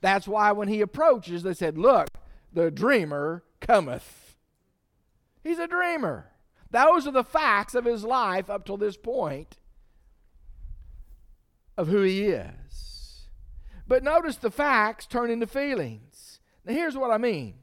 That's 0.00 0.26
why 0.26 0.52
when 0.52 0.68
he 0.68 0.80
approaches, 0.80 1.42
they 1.42 1.52
said, 1.52 1.76
Look, 1.76 2.08
the 2.52 2.70
dreamer 2.70 3.42
cometh. 3.60 4.36
He's 5.42 5.58
a 5.58 5.66
dreamer. 5.66 6.30
Those 6.70 7.06
are 7.06 7.12
the 7.12 7.24
facts 7.24 7.74
of 7.74 7.84
his 7.84 8.04
life 8.04 8.48
up 8.48 8.64
till 8.64 8.76
this 8.76 8.96
point 8.96 9.58
of 11.76 11.88
who 11.88 12.02
he 12.02 12.24
is. 12.26 12.67
But 13.88 14.04
notice 14.04 14.36
the 14.36 14.50
facts 14.50 15.06
turn 15.06 15.30
into 15.30 15.46
feelings. 15.46 16.40
Now, 16.64 16.74
here's 16.74 16.96
what 16.96 17.10
I 17.10 17.18
mean 17.18 17.54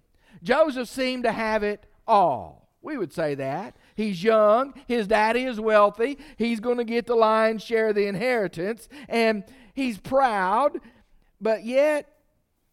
Joseph 0.44 0.89
seemed 0.89 1.24
to 1.24 1.32
have 1.32 1.63
it 1.63 1.86
all. 2.08 2.67
We 2.82 2.98
would 2.98 3.13
say 3.13 3.36
that. 3.36 3.75
He's 3.96 4.24
young, 4.24 4.74
his 4.88 5.08
daddy 5.08 5.46
is 5.46 5.60
wealthy, 5.60 6.20
he's 6.38 6.60
going 6.60 6.77
to 6.77 6.84
get 6.84 7.05
the 7.08 7.15
lion's 7.15 7.63
share 7.63 7.89
of 7.89 7.96
the 7.96 8.08
inheritance, 8.08 8.89
and 9.08 9.44
he's 9.74 9.98
proud, 9.98 10.79
but 11.39 11.63
yet 11.63 12.12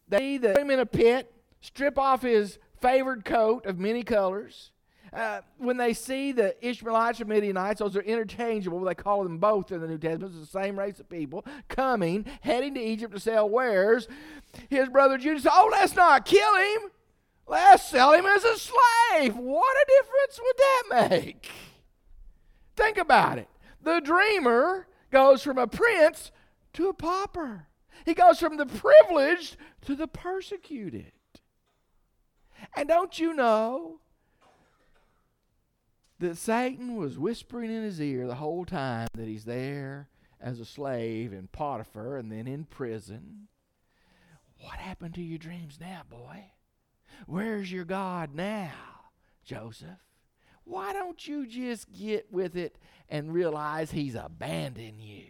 they 0.09 0.37
put 0.37 0.57
him 0.57 0.69
in 0.69 0.79
a 0.79 0.85
pit, 0.85 1.33
strip 1.61 1.97
off 1.97 2.21
his 2.21 2.59
favored 2.81 3.23
coat 3.23 3.65
of 3.65 3.79
many 3.79 4.03
colors, 4.03 4.72
uh, 5.13 5.41
when 5.57 5.77
they 5.77 5.93
see 5.93 6.31
the 6.31 6.55
Ishmaelites 6.65 7.21
or 7.21 7.25
Midianites, 7.25 7.79
those 7.79 7.95
are 7.95 8.01
interchangeable. 8.01 8.79
They 8.81 8.95
call 8.95 9.23
them 9.23 9.37
both 9.37 9.71
in 9.71 9.79
the 9.79 9.87
New 9.87 9.97
Testament. 9.97 10.33
It's 10.35 10.51
the 10.51 10.59
same 10.59 10.77
race 10.77 10.99
of 10.99 11.07
people 11.09 11.45
coming, 11.69 12.25
heading 12.41 12.73
to 12.75 12.81
Egypt 12.81 13.13
to 13.13 13.19
sell 13.19 13.47
wares. 13.47 14.07
His 14.69 14.89
brother 14.89 15.17
Judah 15.17 15.39
said, 15.39 15.51
Oh, 15.53 15.69
let's 15.71 15.95
not 15.95 16.25
kill 16.25 16.55
him. 16.55 16.91
Let's 17.45 17.87
sell 17.87 18.13
him 18.13 18.25
as 18.25 18.43
a 18.43 18.57
slave. 18.57 19.35
What 19.35 19.75
a 19.75 19.85
difference 20.01 20.39
would 20.41 20.57
that 20.57 21.09
make? 21.09 21.51
Think 22.75 22.97
about 22.97 23.37
it. 23.37 23.49
The 23.81 23.99
dreamer 23.99 24.87
goes 25.11 25.43
from 25.43 25.57
a 25.57 25.67
prince 25.67 26.31
to 26.73 26.87
a 26.87 26.93
pauper. 26.93 27.67
He 28.05 28.13
goes 28.13 28.39
from 28.39 28.57
the 28.57 28.65
privileged 28.65 29.57
to 29.85 29.95
the 29.95 30.07
persecuted. 30.07 31.11
And 32.75 32.87
don't 32.87 33.19
you 33.19 33.33
know 33.33 33.99
that 36.23 36.37
Satan 36.37 36.95
was 36.95 37.19
whispering 37.19 37.69
in 37.69 37.83
his 37.83 37.99
ear 37.99 38.25
the 38.25 38.35
whole 38.35 38.63
time 38.63 39.09
that 39.13 39.27
he's 39.27 39.43
there 39.43 40.07
as 40.39 40.61
a 40.61 40.65
slave 40.65 41.33
in 41.33 41.49
Potiphar 41.49 42.15
and 42.15 42.31
then 42.31 42.47
in 42.47 42.63
prison. 42.63 43.49
What 44.57 44.77
happened 44.77 45.15
to 45.15 45.21
your 45.21 45.37
dreams 45.37 45.79
now, 45.81 46.03
boy? 46.09 46.45
Where's 47.27 47.69
your 47.73 47.83
God 47.83 48.33
now, 48.33 48.71
Joseph? 49.43 49.99
Why 50.63 50.93
don't 50.93 51.27
you 51.27 51.45
just 51.45 51.91
get 51.91 52.31
with 52.31 52.55
it 52.55 52.77
and 53.09 53.33
realize 53.33 53.91
he's 53.91 54.15
abandoned 54.15 55.01
you? 55.01 55.25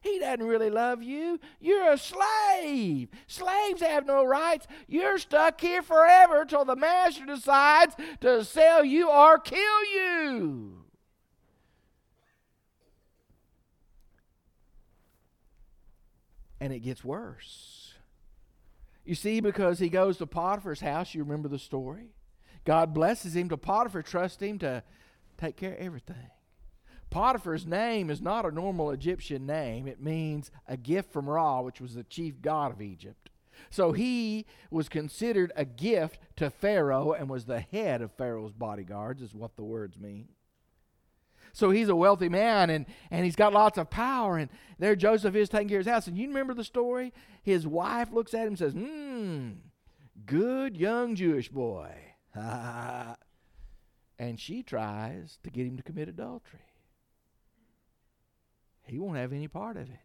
He 0.00 0.18
doesn't 0.18 0.46
really 0.46 0.70
love 0.70 1.02
you. 1.02 1.38
You're 1.60 1.92
a 1.92 1.98
slave. 1.98 3.08
Slaves 3.26 3.82
have 3.82 4.06
no 4.06 4.24
rights. 4.24 4.66
You're 4.88 5.18
stuck 5.18 5.60
here 5.60 5.82
forever 5.82 6.44
till 6.46 6.64
the 6.64 6.76
master 6.76 7.26
decides 7.26 7.94
to 8.20 8.44
sell 8.44 8.82
you 8.82 9.10
or 9.10 9.38
kill 9.38 9.84
you. 9.94 10.84
And 16.60 16.72
it 16.72 16.80
gets 16.80 17.04
worse. 17.04 17.94
You 19.04 19.14
see, 19.14 19.40
because 19.40 19.78
he 19.78 19.88
goes 19.88 20.18
to 20.18 20.26
Potiphar's 20.26 20.80
house, 20.80 21.14
you 21.14 21.22
remember 21.22 21.48
the 21.48 21.58
story? 21.58 22.08
God 22.64 22.94
blesses 22.94 23.34
him 23.34 23.48
to 23.48 23.56
Potiphar, 23.56 24.02
trust 24.02 24.42
him 24.42 24.58
to 24.58 24.82
take 25.38 25.56
care 25.56 25.72
of 25.72 25.80
everything. 25.80 26.30
Potiphar's 27.10 27.66
name 27.66 28.08
is 28.08 28.20
not 28.20 28.46
a 28.46 28.50
normal 28.50 28.90
Egyptian 28.90 29.44
name. 29.46 29.86
It 29.86 30.00
means 30.00 30.50
a 30.66 30.76
gift 30.76 31.12
from 31.12 31.28
Ra, 31.28 31.60
which 31.60 31.80
was 31.80 31.94
the 31.94 32.04
chief 32.04 32.40
god 32.40 32.72
of 32.72 32.80
Egypt. 32.80 33.30
So 33.68 33.92
he 33.92 34.46
was 34.70 34.88
considered 34.88 35.52
a 35.54 35.64
gift 35.64 36.18
to 36.36 36.50
Pharaoh 36.50 37.12
and 37.12 37.28
was 37.28 37.44
the 37.44 37.60
head 37.60 38.00
of 38.00 38.12
Pharaoh's 38.12 38.52
bodyguards, 38.52 39.20
is 39.20 39.34
what 39.34 39.56
the 39.56 39.64
words 39.64 39.98
mean. 39.98 40.28
So 41.52 41.70
he's 41.70 41.88
a 41.88 41.96
wealthy 41.96 42.28
man 42.28 42.70
and, 42.70 42.86
and 43.10 43.24
he's 43.24 43.36
got 43.36 43.52
lots 43.52 43.76
of 43.76 43.90
power. 43.90 44.38
And 44.38 44.48
there 44.78 44.96
Joseph 44.96 45.34
is 45.34 45.48
taking 45.48 45.68
care 45.68 45.80
of 45.80 45.86
his 45.86 45.92
house. 45.92 46.06
And 46.06 46.16
you 46.16 46.28
remember 46.28 46.54
the 46.54 46.64
story? 46.64 47.12
His 47.42 47.66
wife 47.66 48.12
looks 48.12 48.34
at 48.34 48.42
him 48.42 48.48
and 48.48 48.58
says, 48.58 48.74
Mmm, 48.74 49.56
good 50.26 50.76
young 50.76 51.16
Jewish 51.16 51.48
boy. 51.48 51.92
and 52.34 53.16
she 54.36 54.62
tries 54.62 55.38
to 55.42 55.50
get 55.50 55.66
him 55.66 55.76
to 55.76 55.82
commit 55.82 56.08
adultery. 56.08 56.60
He 58.90 58.98
won't 58.98 59.16
have 59.16 59.32
any 59.32 59.48
part 59.48 59.76
of 59.76 59.88
it. 59.88 59.98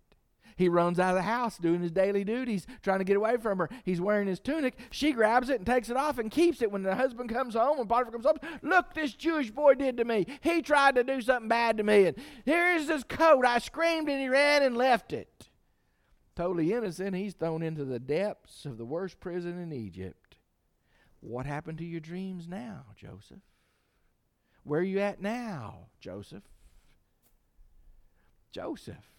He 0.57 0.69
runs 0.69 0.99
out 0.99 1.09
of 1.09 1.15
the 1.15 1.21
house 1.23 1.57
doing 1.57 1.81
his 1.81 1.91
daily 1.91 2.23
duties, 2.23 2.65
trying 2.81 2.99
to 2.99 3.05
get 3.05 3.17
away 3.17 3.35
from 3.37 3.57
her. 3.57 3.69
He's 3.83 3.99
wearing 3.99 4.27
his 4.27 4.39
tunic. 4.39 4.77
She 4.89 5.11
grabs 5.11 5.49
it 5.49 5.57
and 5.57 5.65
takes 5.65 5.89
it 5.89 5.97
off 5.97 6.17
and 6.17 6.31
keeps 6.31 6.61
it 6.61 6.71
when 6.71 6.83
the 6.83 6.95
husband 6.95 7.29
comes 7.29 7.55
home. 7.55 7.77
When 7.77 7.87
Potiphar 7.87 8.11
comes 8.13 8.25
home, 8.25 8.59
look, 8.61 8.93
this 8.93 9.13
Jewish 9.13 9.51
boy 9.51 9.73
did 9.73 9.97
to 9.97 10.05
me. 10.05 10.25
He 10.41 10.61
tried 10.61 10.95
to 10.95 11.03
do 11.03 11.19
something 11.19 11.49
bad 11.49 11.77
to 11.77 11.83
me. 11.83 12.05
And 12.05 12.17
here's 12.45 12.87
his 12.87 13.03
coat. 13.03 13.45
I 13.45 13.59
screamed 13.59 14.07
and 14.07 14.21
he 14.21 14.29
ran 14.29 14.63
and 14.63 14.77
left 14.77 15.11
it. 15.11 15.49
Totally 16.35 16.71
innocent. 16.71 17.15
He's 17.15 17.33
thrown 17.33 17.61
into 17.61 17.83
the 17.83 17.99
depths 17.99 18.65
of 18.65 18.77
the 18.77 18.85
worst 18.85 19.19
prison 19.19 19.61
in 19.61 19.73
Egypt. 19.73 20.37
What 21.19 21.45
happened 21.45 21.79
to 21.79 21.85
your 21.85 21.99
dreams 21.99 22.47
now, 22.47 22.85
Joseph? 22.95 23.39
Where 24.63 24.79
are 24.79 24.83
you 24.83 24.99
at 24.99 25.21
now, 25.21 25.87
Joseph? 25.99 26.43
Joseph. 28.55 29.11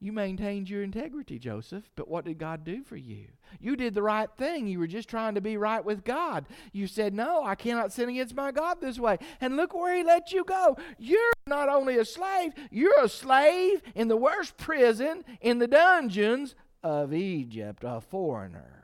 You 0.00 0.12
maintained 0.12 0.68
your 0.68 0.82
integrity, 0.82 1.38
Joseph, 1.38 1.88
but 1.94 2.08
what 2.08 2.24
did 2.24 2.36
God 2.38 2.64
do 2.64 2.82
for 2.82 2.96
you? 2.96 3.28
You 3.60 3.76
did 3.76 3.94
the 3.94 4.02
right 4.02 4.28
thing. 4.36 4.66
You 4.66 4.80
were 4.80 4.88
just 4.88 5.08
trying 5.08 5.36
to 5.36 5.40
be 5.40 5.56
right 5.56 5.84
with 5.84 6.02
God. 6.02 6.46
You 6.72 6.88
said, 6.88 7.14
No, 7.14 7.44
I 7.44 7.54
cannot 7.54 7.92
sin 7.92 8.08
against 8.08 8.34
my 8.34 8.50
God 8.50 8.80
this 8.80 8.98
way. 8.98 9.18
And 9.40 9.56
look 9.56 9.72
where 9.72 9.96
He 9.96 10.02
let 10.02 10.32
you 10.32 10.44
go. 10.44 10.76
You're 10.98 11.32
not 11.46 11.68
only 11.68 11.96
a 11.96 12.04
slave, 12.04 12.50
you're 12.72 13.04
a 13.04 13.08
slave 13.08 13.80
in 13.94 14.08
the 14.08 14.16
worst 14.16 14.56
prison 14.56 15.24
in 15.40 15.60
the 15.60 15.68
dungeons 15.68 16.56
of 16.82 17.14
Egypt, 17.14 17.84
a 17.86 18.00
foreigner. 18.00 18.82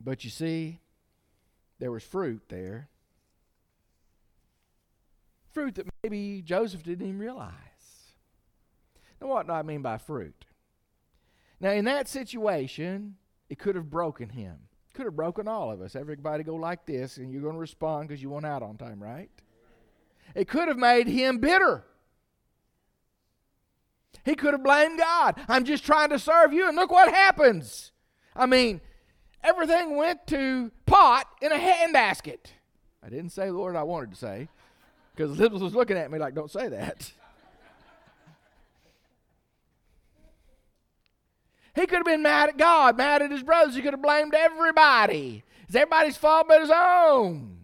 But 0.00 0.22
you 0.22 0.30
see, 0.30 0.78
there 1.78 1.92
was 1.92 2.02
fruit 2.02 2.42
there. 2.48 2.88
Fruit 5.52 5.74
that 5.76 5.86
maybe 6.02 6.42
Joseph 6.42 6.82
didn't 6.82 7.06
even 7.06 7.18
realize. 7.18 7.52
Now, 9.20 9.28
what 9.28 9.46
do 9.46 9.52
I 9.52 9.62
mean 9.62 9.82
by 9.82 9.98
fruit? 9.98 10.44
Now, 11.60 11.70
in 11.70 11.86
that 11.86 12.08
situation, 12.08 13.16
it 13.48 13.58
could 13.58 13.74
have 13.74 13.90
broken 13.90 14.30
him. 14.30 14.56
Could 14.92 15.06
have 15.06 15.16
broken 15.16 15.48
all 15.48 15.70
of 15.70 15.80
us. 15.80 15.96
Everybody 15.96 16.42
go 16.42 16.54
like 16.54 16.86
this, 16.86 17.16
and 17.16 17.30
you're 17.30 17.42
going 17.42 17.54
to 17.54 17.60
respond 17.60 18.08
because 18.08 18.22
you 18.22 18.30
went 18.30 18.46
out 18.46 18.62
on 18.62 18.76
time, 18.76 19.02
right? 19.02 19.30
It 20.34 20.48
could 20.48 20.68
have 20.68 20.78
made 20.78 21.06
him 21.06 21.38
bitter. 21.38 21.84
He 24.24 24.34
could 24.34 24.54
have 24.54 24.62
blamed 24.62 24.98
God. 24.98 25.40
I'm 25.48 25.64
just 25.64 25.84
trying 25.84 26.10
to 26.10 26.18
serve 26.18 26.52
you, 26.52 26.66
and 26.66 26.76
look 26.76 26.90
what 26.90 27.12
happens. 27.12 27.92
I 28.34 28.46
mean, 28.46 28.80
everything 29.42 29.96
went 29.96 30.26
to 30.28 30.72
pot 30.96 31.28
in 31.42 31.52
a 31.52 31.56
handbasket. 31.56 32.38
I 33.02 33.08
didn't 33.10 33.30
say 33.30 33.46
the 33.46 33.54
word 33.54 33.76
I 33.76 33.82
wanted 33.82 34.10
to 34.10 34.16
say 34.16 34.48
because 35.14 35.38
Liz 35.38 35.50
was 35.50 35.74
looking 35.74 35.96
at 35.96 36.10
me 36.10 36.18
like, 36.18 36.34
don't 36.34 36.50
say 36.50 36.68
that. 36.68 37.12
He 41.74 41.82
could 41.82 41.98
have 41.98 42.06
been 42.06 42.22
mad 42.22 42.48
at 42.48 42.56
God, 42.56 42.96
mad 42.96 43.20
at 43.20 43.30
his 43.30 43.42
brothers. 43.42 43.74
He 43.76 43.82
could 43.82 43.92
have 43.92 44.00
blamed 44.00 44.34
everybody. 44.34 45.44
It's 45.66 45.76
everybody's 45.76 46.16
fault 46.16 46.46
but 46.48 46.62
his 46.62 46.70
own. 46.74 47.58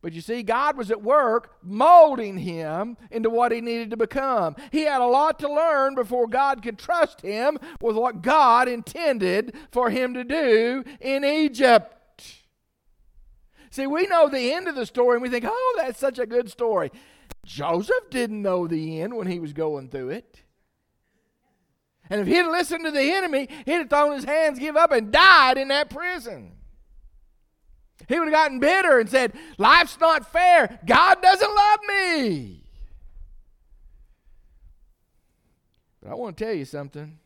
But 0.00 0.12
you 0.12 0.20
see, 0.20 0.42
God 0.42 0.76
was 0.76 0.90
at 0.90 1.02
work 1.02 1.56
molding 1.62 2.38
him 2.38 2.96
into 3.10 3.30
what 3.30 3.52
he 3.52 3.60
needed 3.60 3.90
to 3.90 3.96
become. 3.96 4.56
He 4.72 4.82
had 4.82 5.00
a 5.00 5.06
lot 5.06 5.38
to 5.40 5.52
learn 5.52 5.94
before 5.94 6.26
God 6.26 6.62
could 6.62 6.78
trust 6.78 7.20
him 7.20 7.58
with 7.80 7.96
what 7.96 8.22
God 8.22 8.68
intended 8.68 9.54
for 9.70 9.90
him 9.90 10.14
to 10.14 10.24
do 10.24 10.82
in 11.00 11.24
Egypt. 11.24 11.97
See, 13.70 13.86
we 13.86 14.06
know 14.06 14.28
the 14.28 14.52
end 14.52 14.68
of 14.68 14.74
the 14.74 14.86
story 14.86 15.16
and 15.16 15.22
we 15.22 15.28
think, 15.28 15.44
oh, 15.46 15.74
that's 15.78 15.98
such 15.98 16.18
a 16.18 16.26
good 16.26 16.50
story. 16.50 16.90
Joseph 17.44 18.10
didn't 18.10 18.42
know 18.42 18.66
the 18.66 19.00
end 19.00 19.14
when 19.14 19.26
he 19.26 19.38
was 19.38 19.52
going 19.52 19.88
through 19.88 20.10
it. 20.10 20.42
And 22.10 22.20
if 22.20 22.26
he'd 22.26 22.46
listened 22.46 22.84
to 22.84 22.90
the 22.90 23.12
enemy, 23.12 23.48
he'd 23.66 23.72
have 23.72 23.90
thrown 23.90 24.14
his 24.14 24.24
hands, 24.24 24.58
give 24.58 24.76
up, 24.76 24.92
and 24.92 25.12
died 25.12 25.58
in 25.58 25.68
that 25.68 25.90
prison. 25.90 26.52
He 28.06 28.18
would 28.18 28.28
have 28.28 28.34
gotten 28.34 28.60
bitter 28.60 28.98
and 28.98 29.10
said, 29.10 29.34
Life's 29.58 29.98
not 30.00 30.30
fair. 30.32 30.78
God 30.86 31.20
doesn't 31.20 31.54
love 31.54 31.80
me. 31.88 32.64
But 36.02 36.12
I 36.12 36.14
want 36.14 36.36
to 36.36 36.44
tell 36.44 36.54
you 36.54 36.64
something. 36.64 37.18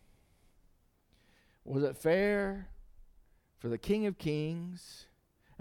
Was 1.65 1.85
it 1.85 1.97
fair 1.97 2.69
for 3.59 3.69
the 3.69 3.79
King 3.79 4.07
of 4.07 4.19
Kings 4.19 5.07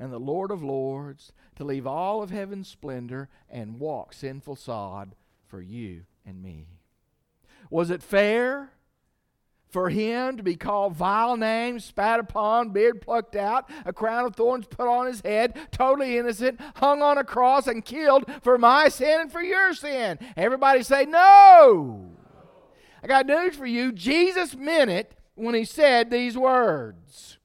and 0.01 0.11
the 0.11 0.19
Lord 0.19 0.49
of 0.49 0.63
Lords 0.63 1.31
to 1.55 1.63
leave 1.63 1.85
all 1.85 2.23
of 2.23 2.31
heaven's 2.31 2.67
splendor 2.67 3.29
and 3.47 3.79
walk 3.79 4.13
sinful 4.13 4.55
sod 4.55 5.13
for 5.45 5.61
you 5.61 6.05
and 6.25 6.41
me? 6.41 6.65
Was 7.69 7.91
it 7.91 8.01
fair 8.01 8.71
for 9.69 9.89
him 9.89 10.37
to 10.37 10.43
be 10.43 10.55
called 10.55 10.95
vile 10.95 11.37
names, 11.37 11.85
spat 11.85 12.19
upon, 12.19 12.71
beard 12.71 12.99
plucked 12.99 13.35
out, 13.35 13.69
a 13.85 13.93
crown 13.93 14.25
of 14.25 14.35
thorns 14.35 14.65
put 14.65 14.87
on 14.87 15.05
his 15.05 15.21
head, 15.21 15.55
totally 15.71 16.17
innocent, 16.17 16.59
hung 16.77 17.03
on 17.03 17.19
a 17.19 17.23
cross 17.23 17.67
and 17.67 17.85
killed 17.85 18.25
for 18.41 18.57
my 18.57 18.89
sin 18.89 19.21
and 19.21 19.31
for 19.31 19.43
your 19.43 19.71
sin. 19.75 20.17
Everybody 20.35 20.81
say, 20.81 21.05
No! 21.05 22.09
I 23.03 23.07
got 23.07 23.27
news 23.27 23.55
for 23.55 23.67
you. 23.67 23.91
Jesus 23.91 24.55
meant 24.55 24.89
it 24.89 25.15
when 25.35 25.53
he 25.53 25.63
said 25.63 26.09
these 26.09 26.35
words 26.35 27.37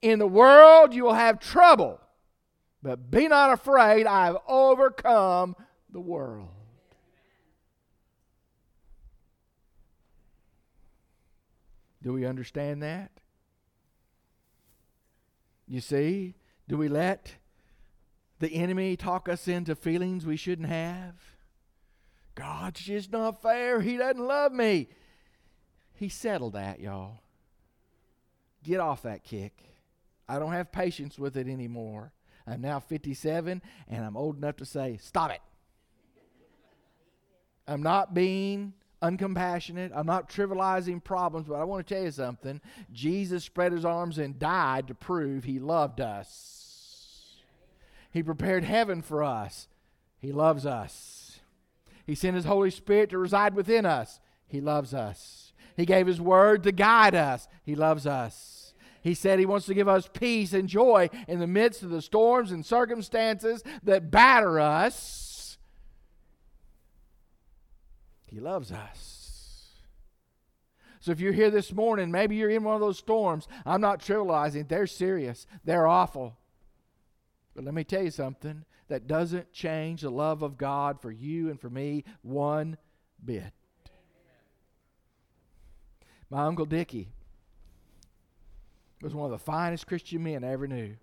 In 0.00 0.18
the 0.18 0.26
world 0.26 0.94
you 0.94 1.04
will 1.04 1.14
have 1.14 1.40
trouble, 1.40 2.00
but 2.82 3.10
be 3.10 3.28
not 3.28 3.52
afraid, 3.52 4.06
I 4.06 4.26
have 4.26 4.38
overcome 4.46 5.56
the 5.90 6.00
world. 6.00 6.48
Do 12.02 12.12
we 12.12 12.24
understand 12.24 12.82
that? 12.82 13.10
You 15.66 15.80
see, 15.80 16.34
do 16.68 16.76
we 16.76 16.88
let 16.88 17.34
the 18.38 18.54
enemy 18.54 18.96
talk 18.96 19.28
us 19.28 19.48
into 19.48 19.74
feelings 19.74 20.24
we 20.24 20.36
shouldn't 20.36 20.68
have? 20.68 21.14
God's 22.34 22.80
just 22.80 23.10
not 23.10 23.42
fair. 23.42 23.80
He 23.80 23.96
doesn't 23.96 24.24
love 24.24 24.52
me. 24.52 24.88
He 25.94 26.08
settled 26.08 26.52
that, 26.52 26.78
y'all. 26.78 27.18
Get 28.62 28.78
off 28.78 29.02
that 29.02 29.24
kick. 29.24 29.64
I 30.28 30.38
don't 30.38 30.52
have 30.52 30.70
patience 30.70 31.18
with 31.18 31.36
it 31.36 31.48
anymore. 31.48 32.12
I'm 32.46 32.60
now 32.60 32.80
57 32.80 33.62
and 33.88 34.04
I'm 34.04 34.16
old 34.16 34.36
enough 34.36 34.56
to 34.56 34.64
say, 34.64 34.98
stop 35.00 35.30
it. 35.30 35.40
I'm 37.66 37.82
not 37.82 38.14
being 38.14 38.72
uncompassionate. 39.02 39.92
I'm 39.94 40.06
not 40.06 40.30
trivializing 40.30 41.02
problems, 41.04 41.46
but 41.46 41.54
I 41.54 41.64
want 41.64 41.86
to 41.86 41.94
tell 41.94 42.04
you 42.04 42.10
something. 42.10 42.60
Jesus 42.92 43.44
spread 43.44 43.72
his 43.72 43.84
arms 43.84 44.18
and 44.18 44.38
died 44.38 44.88
to 44.88 44.94
prove 44.94 45.44
he 45.44 45.58
loved 45.58 46.00
us. 46.00 47.36
He 48.10 48.22
prepared 48.22 48.64
heaven 48.64 49.02
for 49.02 49.22
us. 49.22 49.68
He 50.18 50.32
loves 50.32 50.66
us. 50.66 51.40
He 52.06 52.14
sent 52.14 52.36
his 52.36 52.46
Holy 52.46 52.70
Spirit 52.70 53.10
to 53.10 53.18
reside 53.18 53.54
within 53.54 53.84
us. 53.84 54.18
He 54.46 54.60
loves 54.60 54.94
us. 54.94 55.52
He 55.76 55.84
gave 55.84 56.06
his 56.06 56.20
word 56.20 56.62
to 56.64 56.72
guide 56.72 57.14
us. 57.14 57.46
He 57.62 57.74
loves 57.74 58.06
us. 58.06 58.57
He 59.02 59.14
said 59.14 59.38
he 59.38 59.46
wants 59.46 59.66
to 59.66 59.74
give 59.74 59.88
us 59.88 60.08
peace 60.12 60.52
and 60.52 60.68
joy 60.68 61.08
in 61.26 61.38
the 61.38 61.46
midst 61.46 61.82
of 61.82 61.90
the 61.90 62.02
storms 62.02 62.50
and 62.50 62.64
circumstances 62.64 63.62
that 63.82 64.10
batter 64.10 64.58
us. 64.60 65.58
He 68.26 68.40
loves 68.40 68.72
us. 68.72 69.18
So 71.00 71.12
if 71.12 71.20
you're 71.20 71.32
here 71.32 71.50
this 71.50 71.72
morning, 71.72 72.10
maybe 72.10 72.36
you're 72.36 72.50
in 72.50 72.64
one 72.64 72.74
of 72.74 72.80
those 72.80 72.98
storms. 72.98 73.48
I'm 73.64 73.80
not 73.80 74.00
trivializing. 74.00 74.68
They're 74.68 74.86
serious, 74.86 75.46
they're 75.64 75.86
awful. 75.86 76.36
But 77.54 77.64
let 77.64 77.74
me 77.74 77.84
tell 77.84 78.02
you 78.02 78.10
something 78.10 78.64
that 78.88 79.06
doesn't 79.06 79.52
change 79.52 80.02
the 80.02 80.10
love 80.10 80.42
of 80.42 80.56
God 80.56 81.00
for 81.00 81.10
you 81.10 81.50
and 81.50 81.60
for 81.60 81.70
me 81.70 82.04
one 82.22 82.76
bit. 83.24 83.52
My 86.30 86.44
Uncle 86.44 86.66
Dickie 86.66 87.08
was 89.02 89.14
one 89.14 89.26
of 89.26 89.30
the 89.30 89.44
finest 89.44 89.86
Christian 89.86 90.22
men 90.22 90.44
I 90.44 90.52
ever 90.52 90.66
knew. 90.66 90.96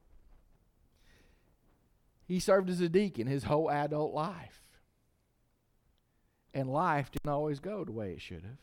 He 2.28 2.40
served 2.40 2.70
as 2.70 2.82
a 2.82 2.90
deacon 2.90 3.28
his 3.28 3.44
whole 3.44 3.70
adult 3.70 4.14
life 4.14 4.66
and 6.56 6.70
life 6.70 7.12
didn't 7.12 7.32
always 7.32 7.60
go 7.60 7.84
the 7.84 7.92
way 7.92 8.14
it 8.14 8.22
should 8.22 8.44
have. 8.44 8.58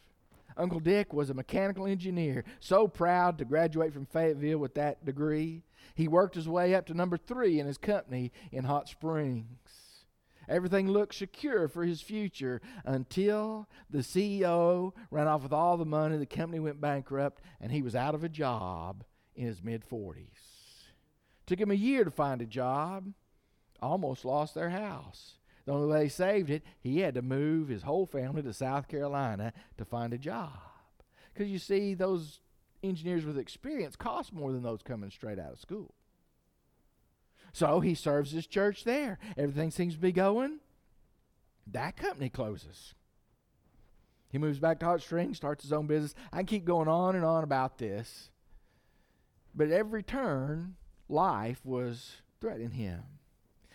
Uncle 0.56 0.80
Dick 0.80 1.12
was 1.12 1.30
a 1.30 1.34
mechanical 1.34 1.86
engineer, 1.86 2.44
so 2.58 2.88
proud 2.88 3.38
to 3.38 3.44
graduate 3.44 3.92
from 3.92 4.06
Fayetteville 4.06 4.58
with 4.58 4.74
that 4.74 5.04
degree. 5.04 5.62
He 5.94 6.08
worked 6.08 6.34
his 6.34 6.48
way 6.48 6.74
up 6.74 6.86
to 6.86 6.94
number 6.94 7.16
three 7.16 7.60
in 7.60 7.66
his 7.66 7.78
company 7.78 8.32
in 8.50 8.64
Hot 8.64 8.88
Springs. 8.88 9.46
Everything 10.48 10.88
looked 10.88 11.14
secure 11.14 11.68
for 11.68 11.84
his 11.84 12.02
future 12.02 12.60
until 12.84 13.68
the 13.88 13.98
CEO 13.98 14.92
ran 15.10 15.28
off 15.28 15.42
with 15.42 15.52
all 15.52 15.76
the 15.76 15.84
money, 15.84 16.16
the 16.16 16.26
company 16.26 16.58
went 16.58 16.80
bankrupt, 16.80 17.40
and 17.60 17.70
he 17.70 17.80
was 17.80 17.94
out 17.94 18.14
of 18.14 18.24
a 18.24 18.28
job 18.28 19.04
in 19.34 19.46
his 19.46 19.62
mid 19.62 19.84
40s. 19.88 20.26
Took 21.46 21.60
him 21.60 21.70
a 21.70 21.74
year 21.74 22.04
to 22.04 22.10
find 22.10 22.40
a 22.40 22.46
job, 22.46 23.12
almost 23.80 24.24
lost 24.24 24.54
their 24.54 24.70
house. 24.70 25.34
The 25.64 25.72
only 25.72 25.88
way 25.88 26.04
he 26.04 26.08
saved 26.08 26.50
it, 26.50 26.62
he 26.80 27.00
had 27.00 27.14
to 27.14 27.22
move 27.22 27.68
his 27.68 27.82
whole 27.82 28.06
family 28.06 28.42
to 28.42 28.52
South 28.52 28.88
Carolina 28.88 29.52
to 29.78 29.84
find 29.84 30.12
a 30.12 30.18
job. 30.18 30.58
Because 31.32 31.50
you 31.50 31.58
see, 31.58 31.94
those 31.94 32.40
engineers 32.82 33.24
with 33.24 33.38
experience 33.38 33.96
cost 33.96 34.32
more 34.32 34.52
than 34.52 34.62
those 34.62 34.82
coming 34.82 35.10
straight 35.10 35.38
out 35.38 35.52
of 35.52 35.60
school. 35.60 35.94
So 37.52 37.80
he 37.80 37.94
serves 37.94 38.32
his 38.32 38.46
church 38.46 38.84
there. 38.84 39.18
Everything 39.36 39.70
seems 39.70 39.94
to 39.94 40.00
be 40.00 40.12
going. 40.12 40.58
That 41.66 41.96
company 41.96 42.28
closes. 42.28 42.94
He 44.30 44.38
moves 44.38 44.58
back 44.58 44.80
to 44.80 44.86
Hot 44.86 45.02
Springs, 45.02 45.36
starts 45.36 45.62
his 45.62 45.72
own 45.72 45.86
business. 45.86 46.14
I 46.32 46.38
can 46.38 46.46
keep 46.46 46.64
going 46.64 46.88
on 46.88 47.14
and 47.14 47.24
on 47.24 47.44
about 47.44 47.78
this. 47.78 48.30
But 49.54 49.70
every 49.70 50.02
turn, 50.02 50.76
life 51.08 51.60
was 51.64 52.22
threatening 52.40 52.72
him. 52.72 53.02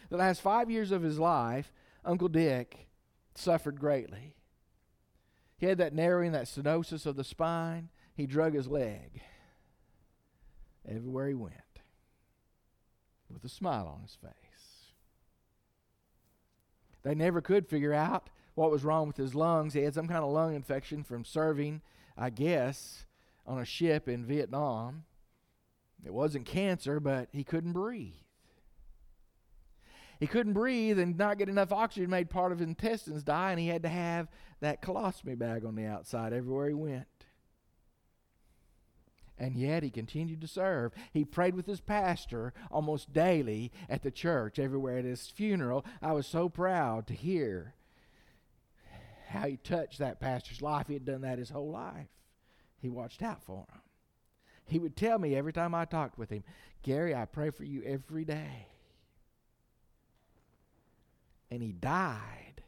The 0.10 0.18
last 0.18 0.42
five 0.42 0.72
years 0.72 0.92
of 0.92 1.04
his 1.04 1.20
life, 1.20 1.72
Uncle 2.04 2.30
Dick 2.30 2.88
suffered 3.36 3.80
greatly. 3.80 4.36
He 5.58 5.66
had 5.66 5.78
that 5.80 5.94
narrowing, 5.94 6.32
that 6.32 6.46
stenosis 6.46 7.06
of 7.06 7.16
the 7.16 7.24
spine. 7.24 7.90
He 8.14 8.26
drug 8.26 8.54
his 8.54 8.68
leg 8.68 9.22
everywhere 10.88 11.28
he 11.28 11.34
went 11.34 11.54
with 13.32 13.44
a 13.44 13.50
smile 13.50 13.88
on 13.88 14.02
his 14.02 14.16
face. 14.16 14.94
They 17.04 17.14
never 17.14 17.42
could 17.42 17.68
figure 17.68 17.94
out 17.94 18.30
what 18.56 18.72
was 18.72 18.84
wrong 18.84 19.08
with 19.08 19.18
his 19.18 19.36
lungs. 19.36 19.74
He 19.74 19.82
had 19.82 19.94
some 19.94 20.08
kind 20.08 20.24
of 20.24 20.32
lung 20.32 20.56
infection 20.56 21.04
from 21.04 21.24
serving, 21.24 21.82
I 22.18 22.30
guess, 22.30 23.06
on 23.46 23.60
a 23.60 23.66
ship 23.66 24.08
in 24.08 24.26
Vietnam. 24.26 25.04
It 26.06 26.14
wasn't 26.14 26.46
cancer, 26.46 27.00
but 27.00 27.30
he 27.32 27.44
couldn't 27.44 27.74
breathe. 27.74 28.14
He 30.20 30.28
couldn't 30.28 30.54
breathe 30.54 30.98
and 30.98 31.18
not 31.18 31.38
get 31.38 31.50
enough 31.50 31.72
oxygen 31.72 32.10
made 32.10 32.30
part 32.30 32.52
of 32.52 32.60
his 32.60 32.68
intestines 32.68 33.24
die, 33.24 33.52
and 33.52 33.60
he 33.60 33.68
had 33.68 33.84
to 33.84 33.90
have 33.90 34.28
that 34.62 34.82
colostomy 34.82 35.38
bag 35.38 35.64
on 35.64 35.76
the 35.76 35.86
outside 35.86 36.34
everywhere 36.34 36.68
he 36.68 36.74
went. 36.74 37.08
And 39.38 39.56
yet 39.56 39.84
he 39.84 39.92
continued 39.92 40.42
to 40.42 40.48
serve. 40.48 40.94
He 41.14 41.24
prayed 41.24 41.54
with 41.54 41.68
his 41.68 41.80
pastor 41.80 42.54
almost 42.72 43.14
daily 43.14 43.72
at 43.88 44.02
the 44.02 44.10
church, 44.10 44.58
everywhere 44.58 44.98
at 44.98 45.06
his 45.06 45.28
funeral. 45.28 45.86
I 46.02 46.14
was 46.14 46.26
so 46.26 46.50
proud 46.50 47.06
to 47.08 47.14
hear 47.14 47.76
how 49.30 49.46
he 49.48 49.58
touched 49.58 50.00
that 50.00 50.20
pastor's 50.20 50.64
life. 50.64 50.88
He 50.88 50.96
had 50.96 51.06
done 51.06 51.22
that 51.22 51.38
his 51.38 51.52
whole 51.52 51.70
life. 51.70 52.08
He 52.82 52.90
watched 52.90 53.22
out 53.22 53.44
for 53.44 53.68
him. 53.72 53.82
He 54.68 54.80
would 54.80 54.96
tell 54.96 55.18
me 55.18 55.36
every 55.36 55.54
time 55.54 55.74
I 55.74 55.86
talked 55.86 56.18
with 56.18 56.30
him, 56.30 56.44
Gary, 56.84 57.16
I 57.16 57.26
pray 57.26 57.50
for 57.50 57.64
you 57.64 57.82
every 57.86 58.26
day 58.26 58.68
and 61.50 61.62
he 61.62 61.72
died 61.72 62.64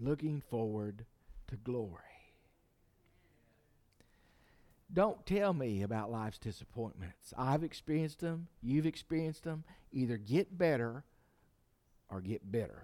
looking 0.00 0.40
forward 0.40 1.04
to 1.48 1.56
glory. 1.56 2.00
Don't 4.92 5.24
tell 5.26 5.52
me 5.52 5.82
about 5.82 6.10
life's 6.10 6.38
disappointments. 6.38 7.32
I've 7.36 7.64
experienced 7.64 8.20
them, 8.20 8.48
you've 8.62 8.86
experienced 8.86 9.44
them. 9.44 9.64
Either 9.92 10.16
get 10.16 10.58
better 10.58 11.04
or 12.10 12.20
get 12.20 12.50
bitter. 12.50 12.82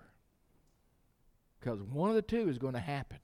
Because 1.58 1.82
one 1.82 2.08
of 2.08 2.16
the 2.16 2.22
two 2.22 2.48
is 2.48 2.58
going 2.58 2.74
to 2.74 2.80
happen. 2.80 3.18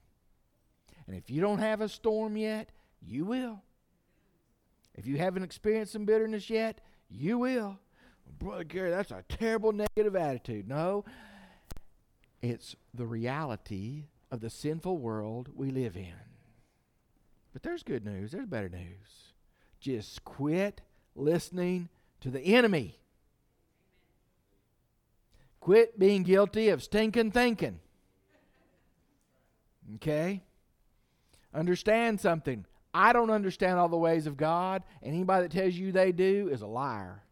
And 1.05 1.15
if 1.15 1.29
you 1.29 1.41
don't 1.41 1.59
have 1.59 1.81
a 1.81 1.89
storm 1.89 2.35
yet, 2.37 2.69
you 3.01 3.25
will. 3.25 3.61
If 4.95 5.05
you 5.05 5.17
haven't 5.17 5.43
experienced 5.43 5.93
some 5.93 6.05
bitterness 6.05 6.49
yet, 6.49 6.81
you 7.09 7.37
will. 7.37 7.79
Brother 8.39 8.63
Gary, 8.63 8.89
that's 8.89 9.11
a 9.11 9.23
terrible 9.29 9.71
negative 9.71 10.15
attitude. 10.15 10.67
No, 10.67 11.05
it's 12.41 12.75
the 12.93 13.05
reality 13.05 14.05
of 14.31 14.41
the 14.41 14.49
sinful 14.49 14.97
world 14.97 15.49
we 15.55 15.69
live 15.69 15.95
in. 15.95 16.13
But 17.53 17.63
there's 17.63 17.83
good 17.83 18.05
news, 18.05 18.31
there's 18.31 18.45
better 18.45 18.69
news. 18.69 19.33
Just 19.79 20.23
quit 20.23 20.81
listening 21.15 21.89
to 22.21 22.29
the 22.29 22.41
enemy. 22.41 22.99
Quit 25.59 25.97
being 25.97 26.23
guilty 26.23 26.69
of 26.69 26.83
stinking 26.83 27.31
thinking. 27.31 27.79
Okay? 29.95 30.43
Understand 31.53 32.19
something. 32.19 32.65
I 32.93 33.13
don't 33.13 33.29
understand 33.29 33.77
all 33.77 33.89
the 33.89 33.97
ways 33.97 34.27
of 34.27 34.37
God, 34.37 34.83
and 35.01 35.13
anybody 35.13 35.43
that 35.43 35.51
tells 35.51 35.73
you 35.75 35.91
they 35.91 36.11
do 36.11 36.49
is 36.51 36.61
a 36.61 36.67
liar. 36.67 37.23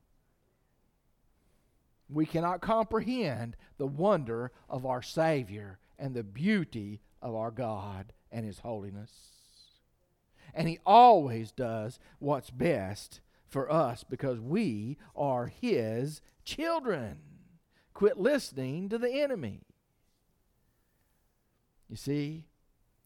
We 2.09 2.25
cannot 2.25 2.61
comprehend 2.61 3.55
the 3.77 3.87
wonder 3.87 4.51
of 4.69 4.85
our 4.85 5.01
Savior 5.01 5.79
and 5.97 6.13
the 6.13 6.23
beauty 6.23 7.01
of 7.21 7.33
our 7.33 7.51
God 7.51 8.13
and 8.31 8.45
His 8.45 8.59
holiness. 8.59 9.11
And 10.53 10.67
He 10.67 10.79
always 10.85 11.51
does 11.51 11.99
what's 12.19 12.49
best 12.49 13.21
for 13.47 13.71
us 13.71 14.03
because 14.03 14.39
we 14.39 14.97
are 15.15 15.47
His 15.47 16.21
children. 16.43 17.17
Quit 17.93 18.17
listening 18.19 18.89
to 18.89 18.97
the 18.97 19.21
enemy. 19.21 19.61
You 21.89 21.95
see, 21.95 22.45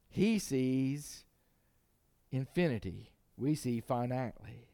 He 0.10 0.40
sees 0.40 1.24
infinity, 2.32 3.12
we 3.38 3.56
see 3.56 3.82
finitely. 3.82 4.68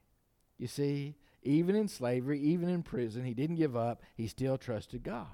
You 0.57 0.67
see, 0.67 1.15
even 1.43 1.75
in 1.75 1.87
slavery, 1.87 2.39
even 2.39 2.69
in 2.69 2.83
prison, 2.83 3.23
he 3.23 3.33
didn't 3.33 3.57
give 3.57 3.75
up. 3.75 4.01
He 4.15 4.27
still 4.27 4.57
trusted 4.57 5.03
God. 5.03 5.27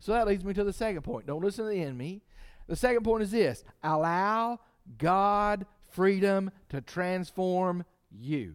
So 0.00 0.12
that 0.12 0.26
leads 0.26 0.44
me 0.44 0.54
to 0.54 0.64
the 0.64 0.72
second 0.72 1.02
point. 1.02 1.26
Don't 1.26 1.42
listen 1.42 1.64
to 1.64 1.70
the 1.70 1.82
enemy. 1.82 2.22
The 2.66 2.76
second 2.76 3.02
point 3.02 3.22
is 3.22 3.30
this 3.30 3.64
allow 3.82 4.60
God 4.98 5.66
freedom 5.88 6.50
to 6.68 6.80
transform 6.80 7.84
you. 8.10 8.54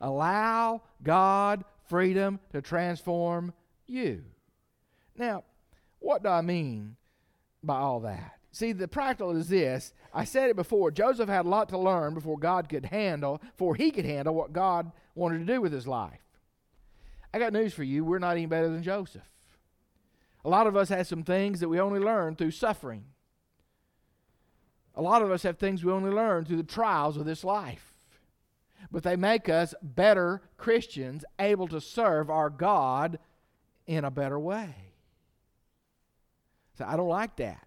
Allow 0.00 0.82
God 1.02 1.64
freedom 1.88 2.40
to 2.52 2.60
transform 2.60 3.52
you. 3.86 4.24
Now, 5.16 5.44
what 6.00 6.22
do 6.22 6.28
I 6.28 6.42
mean 6.42 6.96
by 7.62 7.76
all 7.76 8.00
that? 8.00 8.35
See, 8.56 8.72
the 8.72 8.88
practical 8.88 9.36
is 9.36 9.50
this. 9.50 9.92
I 10.14 10.24
said 10.24 10.48
it 10.48 10.56
before. 10.56 10.90
Joseph 10.90 11.28
had 11.28 11.44
a 11.44 11.48
lot 11.50 11.68
to 11.68 11.78
learn 11.78 12.14
before 12.14 12.38
God 12.38 12.70
could 12.70 12.86
handle, 12.86 13.36
before 13.50 13.74
he 13.74 13.90
could 13.90 14.06
handle 14.06 14.34
what 14.34 14.54
God 14.54 14.92
wanted 15.14 15.40
to 15.40 15.44
do 15.52 15.60
with 15.60 15.74
his 15.74 15.86
life. 15.86 16.22
I 17.34 17.38
got 17.38 17.52
news 17.52 17.74
for 17.74 17.82
you. 17.82 18.02
We're 18.02 18.18
not 18.18 18.30
any 18.30 18.46
better 18.46 18.70
than 18.70 18.82
Joseph. 18.82 19.28
A 20.42 20.48
lot 20.48 20.66
of 20.66 20.74
us 20.74 20.88
have 20.88 21.06
some 21.06 21.22
things 21.22 21.60
that 21.60 21.68
we 21.68 21.78
only 21.78 22.00
learn 22.00 22.34
through 22.34 22.52
suffering. 22.52 23.04
A 24.94 25.02
lot 25.02 25.20
of 25.20 25.30
us 25.30 25.42
have 25.42 25.58
things 25.58 25.84
we 25.84 25.92
only 25.92 26.10
learn 26.10 26.46
through 26.46 26.56
the 26.56 26.62
trials 26.62 27.18
of 27.18 27.26
this 27.26 27.44
life. 27.44 27.92
But 28.90 29.02
they 29.02 29.16
make 29.16 29.50
us 29.50 29.74
better 29.82 30.40
Christians, 30.56 31.26
able 31.38 31.68
to 31.68 31.78
serve 31.78 32.30
our 32.30 32.48
God 32.48 33.18
in 33.86 34.06
a 34.06 34.10
better 34.10 34.38
way. 34.38 34.94
So 36.78 36.86
I 36.86 36.96
don't 36.96 37.10
like 37.10 37.36
that. 37.36 37.65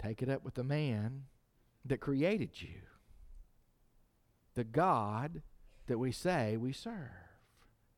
Take 0.00 0.22
it 0.22 0.28
up 0.28 0.44
with 0.44 0.54
the 0.54 0.64
man 0.64 1.24
that 1.84 2.00
created 2.00 2.62
you, 2.62 2.80
the 4.54 4.64
God 4.64 5.42
that 5.88 5.98
we 5.98 6.12
say 6.12 6.56
we 6.56 6.72
serve, 6.72 6.94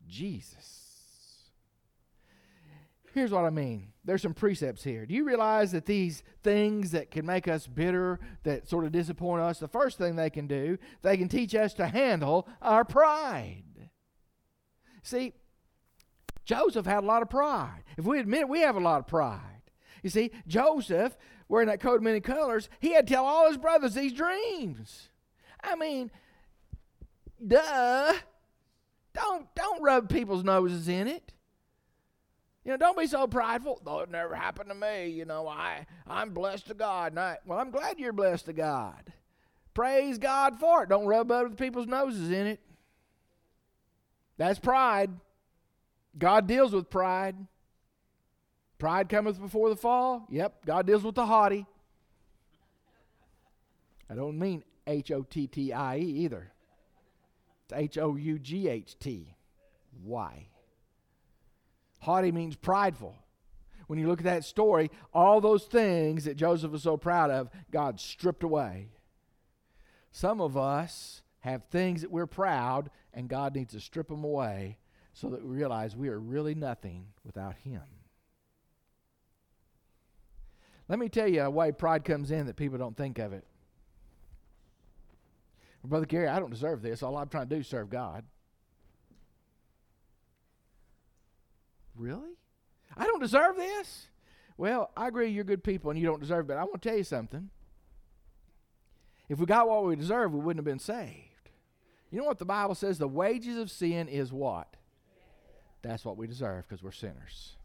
Jesus. 0.09 0.93
Here's 3.15 3.31
what 3.31 3.45
I 3.45 3.51
mean. 3.51 3.89
There's 4.05 4.23
some 4.23 4.33
precepts 4.33 4.83
here. 4.83 5.05
Do 5.05 5.15
you 5.15 5.25
realize 5.25 5.73
that 5.73 5.85
these 5.85 6.23
things 6.43 6.93
that 6.93 7.11
can 7.11 7.27
make 7.27 7.47
us 7.47 7.67
bitter, 7.67 8.19
that 8.43 8.69
sort 8.69 8.87
of 8.87 8.93
disappoint 8.93 9.43
us, 9.43 9.59
the 9.59 9.69
first 9.69 9.99
thing 9.99 10.17
they 10.17 10.31
can 10.31 10.47
do, 10.47 10.79
they 11.03 11.17
can 11.17 11.29
teach 11.29 11.55
us 11.55 11.75
to 11.75 11.87
handle 11.87 12.49
our 12.63 12.85
pride. 12.85 13.91
See, 15.03 15.35
Joseph 16.45 16.87
had 16.87 17.05
a 17.05 17.07
lot 17.07 17.23
of 17.23 17.29
pride. 17.29 17.85
If 17.99 18.07
we 18.07 18.19
admit 18.19 18.43
it, 18.43 18.49
we 18.49 18.61
have 18.61 18.77
a 18.77 18.81
lot 18.81 19.01
of 19.01 19.07
pride. 19.07 19.62
You 20.03 20.11
see, 20.11 20.33
Joseph 20.47 21.17
wearing 21.49 21.69
that 21.69 21.81
coat 21.81 21.97
of 21.97 22.03
many 22.03 22.21
colors, 22.21 22.69
he 22.81 22.93
had 22.93 23.07
to 23.07 23.15
tell 23.15 23.25
all 23.25 23.49
his 23.49 23.59
brothers 23.59 23.95
these 23.95 24.13
dreams. 24.13 25.09
I 25.63 25.77
mean, 25.77 26.11
duh. 27.47 28.15
Don't 29.15 29.55
don't 29.55 29.83
rub 29.83 30.09
people's 30.09 30.45
noses 30.45 30.89
in 30.89 31.07
it. 31.07 31.33
You 32.65 32.71
know, 32.71 32.77
don't 32.77 32.97
be 32.97 33.07
so 33.07 33.27
prideful. 33.27 33.83
Oh, 33.87 34.01
it 34.01 34.11
never 34.11 34.35
happened 34.35 34.69
to 34.69 34.75
me. 34.75 35.09
You 35.09 35.25
know, 35.25 35.49
I 35.49 35.87
I'm 36.07 36.31
blessed 36.31 36.69
to 36.69 36.75
God. 36.75 37.17
I, 37.19 37.39
well, 37.45 37.59
I'm 37.59 37.71
glad 37.71 37.99
you're 37.99 38.13
blessed 38.13 38.47
to 38.47 38.53
God. 38.53 39.13
Praise 39.75 40.19
God 40.19 40.59
for 40.59 40.83
it. 40.83 40.89
Don't 40.89 41.07
rub 41.07 41.31
other 41.31 41.51
people's 41.51 41.87
noses 41.87 42.31
in 42.31 42.47
it. 42.47 42.61
That's 44.37 44.59
pride. 44.59 45.11
God 46.19 46.47
deals 46.47 46.73
with 46.73 46.91
pride. 46.91 47.37
Pride 48.83 49.09
cometh 49.09 49.41
before 49.41 49.69
the 49.69 49.77
fall. 49.77 50.27
Yep, 50.29 50.67
God 50.67 50.89
deals 50.89 51.05
with 51.05 51.15
the 51.15 51.25
haughty. 51.25 51.67
I 54.11 54.17
don't 54.17 54.41
mean 54.41 54.65
H 54.89 55.13
O 55.13 55.23
T 55.23 55.47
T 55.47 55.73
I 55.73 55.99
E 55.99 56.03
either. 56.03 56.51
It's 57.63 57.73
H 57.75 57.97
O 57.97 58.17
U 58.17 58.41
G 58.41 58.67
H 58.67 58.99
T 58.99 59.37
Y. 60.03 60.49
Haughty 62.01 62.33
means 62.33 62.57
prideful. 62.57 63.15
When 63.87 64.01
you 64.01 64.09
look 64.09 64.19
at 64.19 64.25
that 64.25 64.45
story, 64.45 64.91
all 65.15 65.41
those 65.41 65.63
things 65.63 66.25
that 66.25 66.37
Joseph 66.37 66.73
was 66.73 66.83
so 66.83 66.97
proud 66.97 67.31
of, 67.31 67.51
God 67.71 68.01
stripped 68.01 68.43
away. 68.43 68.89
Some 70.11 70.41
of 70.41 70.57
us 70.57 71.23
have 71.39 71.63
things 71.67 72.01
that 72.01 72.11
we're 72.11 72.27
proud, 72.27 72.91
and 73.15 73.29
God 73.29 73.55
needs 73.55 73.75
to 73.75 73.81
strip 73.81 74.09
them 74.09 74.25
away 74.25 74.79
so 75.13 75.29
that 75.29 75.47
we 75.47 75.55
realize 75.55 75.95
we 75.95 76.09
are 76.09 76.19
really 76.19 76.57
nothing 76.57 77.07
without 77.25 77.55
Him. 77.59 77.83
Let 80.89 80.99
me 80.99 81.09
tell 81.09 81.29
you 81.29 81.43
uh, 81.43 81.47
a 81.47 81.51
way 81.51 81.73
pride 81.73 82.05
comes 82.05 82.31
in 82.31 82.47
that 82.47 82.57
people 82.57 82.79
don't 82.79 82.97
think 82.97 83.19
of 83.19 83.33
it. 83.33 83.45
Brother 85.85 86.07
Gary, 86.07 86.29
I 86.29 86.39
don't 86.39 86.51
deserve 86.51 86.83
this. 86.83 87.03
All 87.03 87.17
I'm 87.17 87.29
trying 87.29 87.49
to 87.49 87.55
do 87.55 87.61
is 87.61 87.67
serve 87.67 87.91
God. 87.91 88.25
Really? 91.97 92.37
I 92.97 93.05
don't 93.05 93.21
deserve 93.21 93.57
this? 93.57 94.07
Well, 94.57 94.91
I 94.97 95.09
agree 95.09 95.29
you're 95.29 95.45
good 95.45 95.65
people 95.65 95.91
and 95.91 95.99
you 95.99 96.07
don't 96.07 96.21
deserve 96.21 96.45
it, 96.45 96.49
but 96.49 96.57
I 96.57 96.65
want 96.65 96.83
to 96.83 96.89
tell 96.89 96.99
you 96.99 97.05
something. 97.05 97.51
If 99.29 99.39
we 99.39 99.47
got 99.47 99.69
what 99.69 99.85
we 99.85 99.97
deserve, 99.97 100.33
we 100.33 100.41
wouldn't 100.41 100.59
have 100.59 100.65
been 100.65 100.79
saved. 100.79 101.51
You 102.11 102.19
know 102.19 102.27
what 102.27 102.39
the 102.39 102.45
Bible 102.45 102.75
says? 102.75 102.99
The 102.99 103.09
wages 103.09 103.57
of 103.57 103.71
sin 103.71 104.09
is 104.09 104.33
what? 104.33 104.77
That's 105.81 106.05
what 106.05 106.17
we 106.17 106.27
deserve 106.27 106.69
because 106.69 106.83
we're 106.83 106.93
sinners. 106.93 107.57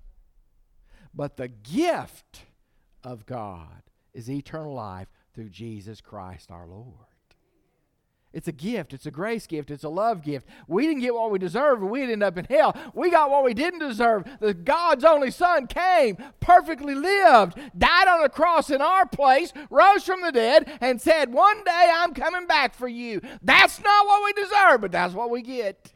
But 1.13 1.37
the 1.37 1.49
gift 1.49 2.43
of 3.07 3.25
God 3.25 3.83
is 4.13 4.29
eternal 4.29 4.73
life 4.73 5.07
through 5.33 5.49
Jesus 5.49 6.01
Christ 6.01 6.51
our 6.51 6.67
Lord. 6.67 7.05
It's 8.33 8.49
a 8.49 8.51
gift. 8.51 8.93
It's 8.93 9.05
a 9.05 9.11
grace 9.11 9.47
gift. 9.47 9.71
It's 9.71 9.85
a 9.85 9.89
love 9.89 10.21
gift. 10.21 10.47
We 10.67 10.85
didn't 10.85 11.01
get 11.01 11.13
what 11.15 11.31
we 11.31 11.39
deserved, 11.39 11.81
and 11.81 11.89
we'd 11.89 12.09
end 12.09 12.21
up 12.21 12.37
in 12.37 12.45
hell. 12.45 12.75
We 12.93 13.09
got 13.09 13.29
what 13.31 13.45
we 13.45 13.53
didn't 13.53 13.79
deserve. 13.79 14.25
The 14.41 14.53
God's 14.53 15.05
only 15.05 15.31
Son 15.31 15.65
came, 15.65 16.17
perfectly 16.41 16.93
lived, 16.93 17.57
died 17.77 18.07
on 18.09 18.21
the 18.21 18.29
cross 18.29 18.69
in 18.69 18.81
our 18.81 19.07
place, 19.07 19.53
rose 19.69 20.03
from 20.03 20.21
the 20.21 20.33
dead, 20.33 20.77
and 20.81 21.01
said, 21.01 21.31
One 21.31 21.63
day 21.63 21.91
I'm 21.95 22.13
coming 22.13 22.45
back 22.45 22.75
for 22.75 22.89
you. 22.89 23.21
That's 23.41 23.81
not 23.81 24.05
what 24.05 24.23
we 24.25 24.43
deserve, 24.43 24.81
but 24.81 24.91
that's 24.91 25.13
what 25.13 25.29
we 25.29 25.41
get. 25.41 25.93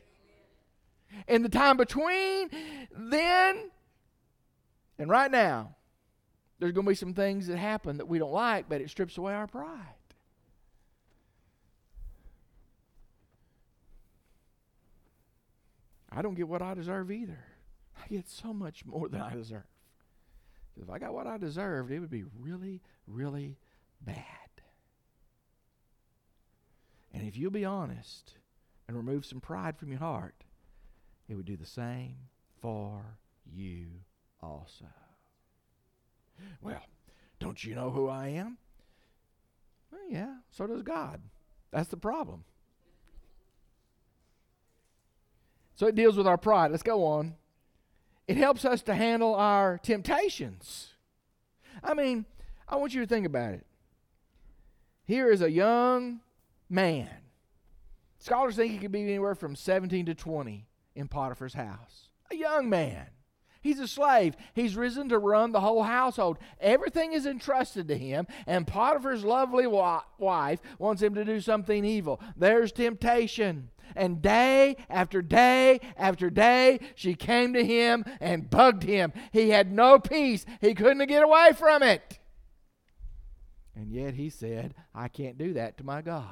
In 1.27 1.43
the 1.43 1.49
time 1.49 1.75
between 1.75 2.49
then 2.95 3.69
and 4.97 5.09
right 5.09 5.29
now, 5.29 5.75
there's 6.61 6.73
going 6.73 6.85
to 6.85 6.89
be 6.89 6.95
some 6.95 7.15
things 7.15 7.47
that 7.47 7.57
happen 7.57 7.97
that 7.97 8.07
we 8.07 8.19
don't 8.19 8.31
like, 8.31 8.69
but 8.69 8.81
it 8.81 8.89
strips 8.91 9.17
away 9.17 9.33
our 9.33 9.47
pride. 9.47 9.95
I 16.11 16.21
don't 16.21 16.35
get 16.35 16.47
what 16.47 16.61
I 16.61 16.75
deserve 16.75 17.09
either. 17.09 17.43
I 17.97 18.07
get 18.07 18.29
so 18.29 18.53
much 18.53 18.85
more 18.85 19.09
than 19.09 19.21
I 19.21 19.33
deserve. 19.33 19.63
If 20.79 20.87
I 20.87 20.99
got 20.99 21.15
what 21.15 21.25
I 21.25 21.39
deserved, 21.39 21.91
it 21.91 21.99
would 21.99 22.11
be 22.11 22.25
really, 22.39 22.79
really 23.07 23.57
bad. 23.99 24.17
And 27.11 27.27
if 27.27 27.35
you'll 27.35 27.49
be 27.49 27.65
honest 27.65 28.33
and 28.87 28.95
remove 28.95 29.25
some 29.25 29.41
pride 29.41 29.77
from 29.77 29.89
your 29.89 29.99
heart, 29.99 30.35
it 31.27 31.33
would 31.33 31.47
do 31.47 31.57
the 31.57 31.65
same 31.65 32.17
for 32.61 33.17
you 33.51 33.87
also. 34.43 34.85
Well, 36.61 36.81
don't 37.39 37.63
you 37.63 37.75
know 37.75 37.89
who 37.89 38.07
I 38.07 38.29
am? 38.29 38.57
Well, 39.91 40.01
yeah, 40.09 40.35
so 40.51 40.67
does 40.67 40.83
God. 40.83 41.21
That's 41.71 41.89
the 41.89 41.97
problem. 41.97 42.43
So 45.75 45.87
it 45.87 45.95
deals 45.95 46.17
with 46.17 46.27
our 46.27 46.37
pride. 46.37 46.71
Let's 46.71 46.83
go 46.83 47.05
on. 47.05 47.35
It 48.27 48.37
helps 48.37 48.65
us 48.65 48.81
to 48.83 48.93
handle 48.93 49.33
our 49.33 49.77
temptations. 49.79 50.93
I 51.83 51.93
mean, 51.93 52.25
I 52.67 52.75
want 52.75 52.93
you 52.93 53.01
to 53.01 53.07
think 53.07 53.25
about 53.25 53.53
it. 53.53 53.65
Here 55.05 55.31
is 55.31 55.41
a 55.41 55.51
young 55.51 56.21
man. 56.69 57.09
Scholars 58.19 58.55
think 58.55 58.71
he 58.71 58.77
could 58.77 58.91
be 58.91 59.01
anywhere 59.01 59.33
from 59.35 59.55
17 59.55 60.05
to 60.05 60.13
20 60.13 60.67
in 60.95 61.07
Potiphar's 61.07 61.55
house. 61.55 62.09
A 62.29 62.35
young 62.35 62.69
man. 62.69 63.07
He's 63.61 63.79
a 63.79 63.87
slave. 63.87 64.35
He's 64.53 64.75
risen 64.75 65.09
to 65.09 65.19
run 65.19 65.51
the 65.51 65.61
whole 65.61 65.83
household. 65.83 66.37
Everything 66.59 67.13
is 67.13 67.25
entrusted 67.25 67.87
to 67.87 67.97
him, 67.97 68.27
and 68.47 68.67
Potiphar's 68.67 69.23
lovely 69.23 69.67
wife 69.67 70.59
wants 70.79 71.01
him 71.01 71.13
to 71.15 71.23
do 71.23 71.39
something 71.39 71.85
evil. 71.85 72.19
There's 72.35 72.71
temptation. 72.71 73.69
And 73.95 74.21
day 74.21 74.77
after 74.89 75.21
day 75.21 75.79
after 75.97 76.29
day, 76.29 76.79
she 76.95 77.13
came 77.13 77.53
to 77.53 77.63
him 77.63 78.05
and 78.19 78.49
bugged 78.49 78.83
him. 78.83 79.13
He 79.31 79.49
had 79.49 79.71
no 79.71 79.99
peace. 79.99 80.45
He 80.59 80.73
couldn't 80.73 81.07
get 81.07 81.23
away 81.23 81.51
from 81.55 81.83
it. 81.83 82.19
And 83.75 83.91
yet 83.91 84.15
he 84.15 84.29
said, 84.29 84.73
I 84.95 85.07
can't 85.07 85.37
do 85.37 85.53
that 85.53 85.77
to 85.77 85.83
my 85.83 86.01
God. 86.01 86.25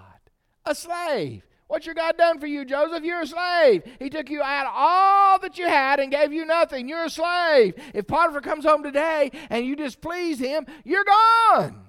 A 0.65 0.73
slave. 0.73 1.43
What's 1.69 1.85
your 1.85 1.93
God 1.93 2.17
done 2.17 2.39
for 2.39 2.47
you, 2.47 2.65
Joseph? 2.65 3.03
You're 3.03 3.21
a 3.21 3.27
slave. 3.27 3.83
He 3.99 4.09
took 4.09 4.31
you 4.31 4.41
out 4.41 4.65
all 4.73 5.37
that 5.37 5.59
you 5.59 5.67
had 5.67 5.99
and 5.99 6.11
gave 6.11 6.33
you 6.33 6.43
nothing. 6.43 6.89
You're 6.89 7.05
a 7.05 7.11
slave. 7.11 7.75
If 7.93 8.07
Potiphar 8.07 8.41
comes 8.41 8.65
home 8.65 8.81
today 8.81 9.31
and 9.51 9.63
you 9.63 9.75
displease 9.75 10.39
him, 10.39 10.65
you're 10.83 11.05
gone. 11.05 11.85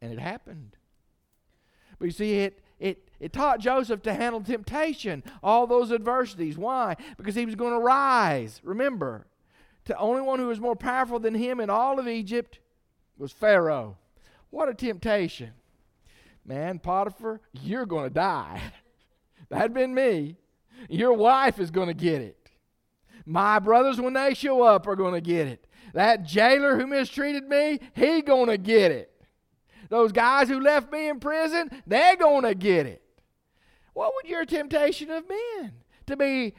And 0.00 0.12
it 0.12 0.20
happened. 0.20 0.76
But 1.98 2.04
you 2.04 2.10
see, 2.12 2.38
it, 2.38 2.62
it, 2.78 3.08
it 3.18 3.32
taught 3.32 3.58
Joseph 3.58 4.02
to 4.02 4.14
handle 4.14 4.40
temptation, 4.40 5.24
all 5.42 5.66
those 5.66 5.90
adversities. 5.90 6.56
Why? 6.56 6.94
Because 7.16 7.34
he 7.34 7.46
was 7.46 7.56
going 7.56 7.72
to 7.72 7.80
rise. 7.80 8.60
Remember, 8.62 9.26
the 9.86 9.98
only 9.98 10.22
one 10.22 10.38
who 10.38 10.46
was 10.46 10.60
more 10.60 10.76
powerful 10.76 11.18
than 11.18 11.34
him 11.34 11.58
in 11.58 11.70
all 11.70 11.98
of 11.98 12.06
Egypt 12.06 12.60
was 13.18 13.32
Pharaoh. 13.32 13.96
What 14.50 14.68
a 14.68 14.74
temptation 14.74 15.54
man, 16.44 16.78
Potiphar, 16.78 17.40
you're 17.52 17.86
going 17.86 18.04
to 18.04 18.14
die. 18.14 18.60
That'd 19.48 19.74
been 19.74 19.94
me. 19.94 20.36
Your 20.88 21.12
wife 21.12 21.58
is 21.58 21.70
going 21.70 21.88
to 21.88 21.94
get 21.94 22.22
it. 22.22 22.50
My 23.26 23.58
brothers, 23.58 24.00
when 24.00 24.14
they 24.14 24.34
show 24.34 24.62
up, 24.62 24.86
are 24.86 24.96
going 24.96 25.14
to 25.14 25.20
get 25.20 25.46
it. 25.46 25.66
That 25.92 26.24
jailer 26.24 26.76
who 26.76 26.86
mistreated 26.86 27.48
me, 27.48 27.80
he 27.94 28.22
going 28.22 28.48
to 28.48 28.58
get 28.58 28.92
it. 28.92 29.10
Those 29.88 30.12
guys 30.12 30.48
who 30.48 30.60
left 30.60 30.92
me 30.92 31.08
in 31.08 31.18
prison, 31.18 31.70
they're 31.86 32.16
going 32.16 32.44
to 32.44 32.54
get 32.54 32.86
it. 32.86 33.02
What 33.92 34.12
would 34.14 34.30
your 34.30 34.46
temptation 34.46 35.08
have 35.08 35.28
been? 35.28 35.72
To 36.06 36.16
be 36.16 36.54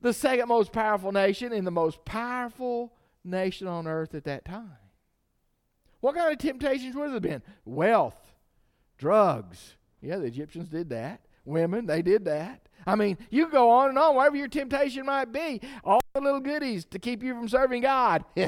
the 0.00 0.12
second 0.12 0.48
most 0.48 0.72
powerful 0.72 1.12
nation 1.12 1.52
in 1.52 1.64
the 1.64 1.70
most 1.70 2.04
powerful 2.04 2.92
nation 3.24 3.68
on 3.68 3.86
earth 3.86 4.14
at 4.14 4.24
that 4.24 4.44
time. 4.44 4.76
What 6.00 6.16
kind 6.16 6.32
of 6.32 6.38
temptations 6.38 6.96
would 6.96 7.10
it 7.10 7.12
have 7.14 7.22
been? 7.22 7.42
Wealth, 7.64 8.16
Drugs. 9.02 9.74
Yeah, 10.00 10.18
the 10.18 10.26
Egyptians 10.26 10.68
did 10.68 10.90
that. 10.90 11.22
Women, 11.44 11.86
they 11.86 12.02
did 12.02 12.24
that. 12.26 12.68
I 12.86 12.94
mean, 12.94 13.18
you 13.30 13.48
go 13.50 13.68
on 13.68 13.88
and 13.88 13.98
on, 13.98 14.14
whatever 14.14 14.36
your 14.36 14.46
temptation 14.46 15.06
might 15.06 15.32
be, 15.32 15.60
all 15.82 16.00
the 16.14 16.20
little 16.20 16.38
goodies 16.38 16.84
to 16.84 17.00
keep 17.00 17.20
you 17.20 17.34
from 17.34 17.48
serving 17.48 17.82
God. 17.82 18.24
he 18.36 18.44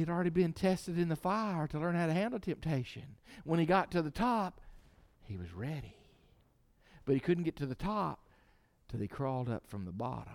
had 0.00 0.08
already 0.08 0.30
been 0.30 0.52
tested 0.52 0.98
in 0.98 1.08
the 1.08 1.14
fire 1.14 1.68
to 1.68 1.78
learn 1.78 1.94
how 1.94 2.08
to 2.08 2.12
handle 2.12 2.40
temptation. 2.40 3.04
When 3.44 3.60
he 3.60 3.64
got 3.64 3.92
to 3.92 4.02
the 4.02 4.10
top, 4.10 4.60
he 5.22 5.36
was 5.36 5.54
ready. 5.54 5.94
But 7.04 7.14
he 7.14 7.20
couldn't 7.20 7.44
get 7.44 7.54
to 7.58 7.66
the 7.66 7.76
top 7.76 8.18
till 8.90 8.98
he 8.98 9.06
crawled 9.06 9.48
up 9.48 9.68
from 9.68 9.84
the 9.84 9.92
bottom. 9.92 10.34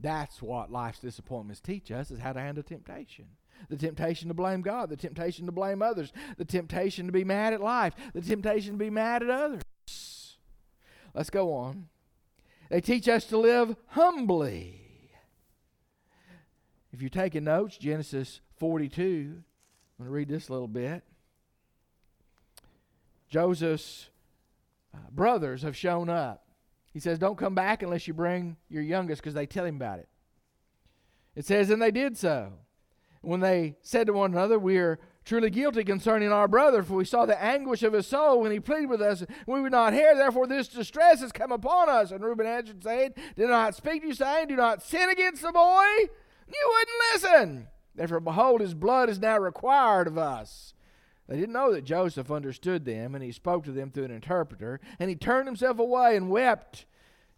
That's 0.00 0.40
what 0.40 0.70
life's 0.70 1.00
disappointments 1.00 1.60
teach 1.60 1.90
us 1.90 2.10
is 2.10 2.18
how 2.18 2.32
to 2.32 2.40
handle 2.40 2.62
temptation. 2.62 3.26
The 3.68 3.76
temptation 3.76 4.28
to 4.28 4.34
blame 4.34 4.62
God, 4.62 4.88
the 4.88 4.96
temptation 4.96 5.46
to 5.46 5.52
blame 5.52 5.82
others, 5.82 6.12
the 6.38 6.44
temptation 6.44 7.06
to 7.06 7.12
be 7.12 7.24
mad 7.24 7.52
at 7.52 7.60
life, 7.60 7.94
the 8.14 8.22
temptation 8.22 8.72
to 8.72 8.78
be 8.78 8.88
mad 8.88 9.22
at 9.22 9.30
others. 9.30 9.62
Let's 11.14 11.30
go 11.30 11.52
on. 11.52 11.88
They 12.70 12.80
teach 12.80 13.08
us 13.08 13.24
to 13.26 13.36
live 13.36 13.76
humbly. 13.88 14.80
If 16.92 17.02
you're 17.02 17.10
taking 17.10 17.44
notes, 17.44 17.76
Genesis 17.76 18.40
42, 18.58 19.02
I'm 19.02 20.04
going 20.04 20.06
to 20.06 20.10
read 20.10 20.28
this 20.28 20.48
a 20.48 20.52
little 20.52 20.68
bit. 20.68 21.02
Joseph's 23.28 24.08
uh, 24.94 24.98
brothers 25.10 25.62
have 25.62 25.76
shown 25.76 26.08
up. 26.08 26.49
He 26.92 27.00
says, 27.00 27.18
Don't 27.18 27.38
come 27.38 27.54
back 27.54 27.82
unless 27.82 28.06
you 28.08 28.14
bring 28.14 28.56
your 28.68 28.82
youngest 28.82 29.22
because 29.22 29.34
they 29.34 29.46
tell 29.46 29.64
him 29.64 29.76
about 29.76 30.00
it. 30.00 30.08
It 31.34 31.46
says, 31.46 31.70
And 31.70 31.80
they 31.80 31.90
did 31.90 32.16
so. 32.16 32.52
When 33.22 33.40
they 33.40 33.76
said 33.82 34.06
to 34.06 34.12
one 34.12 34.32
another, 34.32 34.58
We 34.58 34.78
are 34.78 34.98
truly 35.24 35.50
guilty 35.50 35.84
concerning 35.84 36.32
our 36.32 36.48
brother, 36.48 36.82
for 36.82 36.94
we 36.94 37.04
saw 37.04 37.26
the 37.26 37.40
anguish 37.40 37.82
of 37.82 37.92
his 37.92 38.06
soul 38.06 38.40
when 38.40 38.50
he 38.50 38.58
pleaded 38.58 38.88
with 38.88 39.02
us. 39.02 39.24
We 39.46 39.60
would 39.60 39.72
not 39.72 39.92
hear, 39.92 40.14
therefore 40.14 40.46
this 40.46 40.68
distress 40.68 41.20
has 41.20 41.32
come 41.32 41.52
upon 41.52 41.88
us. 41.88 42.10
And 42.10 42.24
Reuben 42.24 42.46
answered, 42.46 42.82
saying, 42.82 43.12
Did 43.36 43.48
not 43.48 43.74
speak 43.74 44.02
to 44.02 44.08
you, 44.08 44.14
saying, 44.14 44.48
Do 44.48 44.56
not 44.56 44.82
sin 44.82 45.08
against 45.10 45.42
the 45.42 45.52
boy? 45.52 45.86
You 46.48 46.70
wouldn't 46.72 46.98
listen. 47.14 47.66
Therefore, 47.94 48.20
behold, 48.20 48.60
his 48.60 48.74
blood 48.74 49.08
is 49.08 49.18
now 49.18 49.38
required 49.38 50.06
of 50.06 50.18
us. 50.18 50.74
They 51.30 51.36
didn't 51.36 51.52
know 51.52 51.72
that 51.72 51.84
Joseph 51.84 52.28
understood 52.32 52.84
them, 52.84 53.14
and 53.14 53.22
he 53.22 53.30
spoke 53.30 53.62
to 53.64 53.70
them 53.70 53.92
through 53.92 54.06
an 54.06 54.10
interpreter. 54.10 54.80
And 54.98 55.08
he 55.08 55.14
turned 55.14 55.46
himself 55.46 55.78
away 55.78 56.16
and 56.16 56.28
wept. 56.28 56.86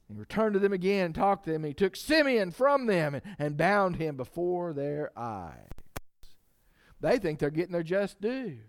And 0.09 0.19
returned 0.19 0.55
to 0.55 0.59
them 0.59 0.73
again 0.73 1.07
and 1.07 1.15
talked 1.15 1.45
to 1.45 1.53
them. 1.53 1.63
He 1.63 1.75
took 1.75 1.95
Simeon 1.95 2.53
from 2.53 2.87
them 2.87 3.15
and, 3.15 3.23
and 3.39 3.57
bound 3.59 3.97
him 3.97 4.17
before 4.17 4.73
their 4.73 5.11
eyes. 5.15 5.69
They 7.01 7.19
think 7.19 7.39
they're 7.39 7.51
getting 7.51 7.73
their 7.73 7.83
just 7.83 8.19
due. 8.19 8.61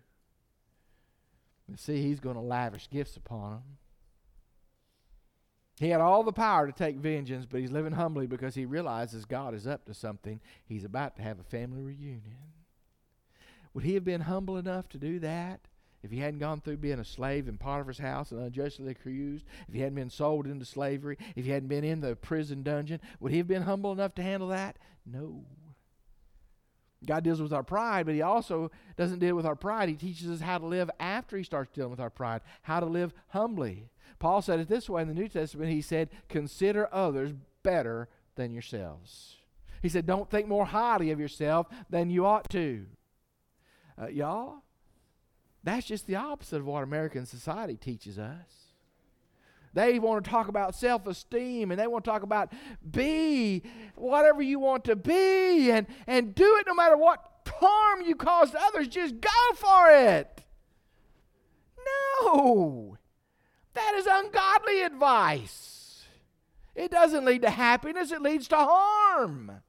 You 1.70 1.78
see, 1.78 2.02
he's 2.02 2.20
going 2.20 2.36
to 2.36 2.42
lavish 2.42 2.90
gifts 2.90 3.16
upon 3.16 3.52
them. 3.52 3.64
He 5.80 5.90
had 5.90 6.02
all 6.02 6.24
the 6.24 6.34
power 6.34 6.68
to 6.68 6.74
take 6.74 6.98
vengeance, 6.98 7.46
but 7.46 7.62
he's 7.62 7.72
living 7.72 7.94
humbly 7.94 8.28
because 8.28 8.56
he 8.56 8.66
realizes 8.66 9.24
God 9.24 9.54
is 9.54 9.68
up 9.68 9.86
to 9.86 9.94
something. 9.94 10.42
He's 10.66 10.84
about 10.84 11.16
to 11.16 11.22
have 11.22 11.40
a 11.40 11.44
family 11.44 11.82
reunion. 11.82 12.36
Would 13.74 13.84
he 13.84 13.94
have 13.96 14.04
been 14.04 14.22
humble 14.22 14.58
enough 14.58 14.88
to 14.90 14.98
do 14.98 15.20
that 15.20 15.62
if 16.04 16.12
he 16.12 16.20
hadn't 16.20 16.40
gone 16.40 16.62
through 16.62 16.78
being 16.78 17.00
a 17.00 17.06
slave 17.06 17.48
in 17.48 17.58
Potiphar's 17.58 17.98
house 17.98 18.32
and 18.32 18.42
unjustly 18.42 18.92
accused? 18.92 19.46
If 19.68 19.74
he 19.74 19.82
hadn't 19.82 19.96
been 19.96 20.10
sold 20.10 20.48
into 20.48 20.66
slavery? 20.66 21.18
If 21.36 21.46
he 21.46 21.52
hadn't 21.52 21.70
been 21.70 21.84
in 21.84 22.02
the 22.02 22.16
prison 22.16 22.64
dungeon? 22.64 23.00
Would 23.20 23.32
he 23.32 23.38
have 23.40 23.48
been 23.48 23.64
humble 23.64 23.92
enough 23.92 24.16
to 24.16 24.24
handle 24.24 24.50
that? 24.50 24.78
No. 25.06 25.44
God 27.06 27.24
deals 27.24 27.42
with 27.42 27.54
our 27.54 27.64
pride, 27.64 28.06
but 28.06 28.16
He 28.16 28.22
also 28.22 28.72
doesn't 28.96 29.20
deal 29.20 29.36
with 29.36 29.46
our 29.46 29.56
pride. 29.56 29.90
He 29.90 29.96
teaches 29.96 30.30
us 30.30 30.42
how 30.42 30.58
to 30.58 30.66
live 30.66 30.90
after 31.00 31.38
He 31.38 31.44
starts 31.44 31.72
dealing 31.74 31.92
with 31.92 32.00
our 32.00 32.10
pride, 32.10 32.42
how 32.64 32.80
to 32.80 32.86
live 32.86 33.14
humbly. 33.30 33.90
Paul 34.20 34.42
said 34.42 34.60
it 34.60 34.70
this 34.70 34.90
way 34.90 35.02
in 35.02 35.08
the 35.08 35.14
New 35.14 35.28
Testament. 35.28 35.70
He 35.70 35.82
said, 35.82 36.10
Consider 36.30 36.88
others 36.94 37.34
better 37.62 38.08
than 38.36 38.54
yourselves. 38.54 39.38
He 39.82 39.90
said, 39.90 40.06
Don't 40.06 40.30
think 40.30 40.48
more 40.48 40.66
highly 40.66 41.12
of 41.12 41.20
yourself 41.20 41.68
than 41.90 42.10
you 42.10 42.26
ought 42.26 42.50
to. 42.52 42.86
Uh, 44.02 44.08
y'all, 44.08 44.64
that's 45.64 45.86
just 45.86 46.08
the 46.08 46.16
opposite 46.16 46.58
of 46.58 46.66
what 46.66 46.84
American 46.84 47.26
society 47.26 47.76
teaches 47.76 48.20
us. 48.20 48.64
They 49.74 49.98
want 49.98 50.24
to 50.24 50.30
talk 50.30 50.50
about 50.50 50.76
self 50.76 51.08
esteem 51.08 51.72
and 51.72 51.80
they 51.80 51.88
want 51.88 52.06
to 52.06 52.12
talk 52.12 52.22
about 52.22 52.54
be 52.90 53.64
whatever 53.96 54.42
you 54.42 54.60
want 54.60 54.84
to 54.86 54.96
be 54.96 55.72
and, 55.72 55.88
and 56.06 56.36
do 56.36 56.58
it 56.58 56.68
no 56.68 56.76
matter 56.76 56.96
what 56.96 57.34
harm 57.48 58.02
you 58.02 58.16
cause 58.16 58.52
to 58.52 58.60
others. 58.62 58.88
Just 58.88 59.20
go 59.20 59.30
for 59.56 59.90
it. 59.92 60.44
No, 62.24 62.98
that 63.74 63.94
is 63.96 64.08
ungodly 64.10 64.84
advice. 64.84 66.04
It 66.76 66.92
doesn't 66.92 67.26
lead 67.26 67.42
to 67.44 67.50
happiness, 67.50 68.12
it 68.12 68.22
leads 68.22 68.48
to 68.50 68.58
harm. 68.58 69.62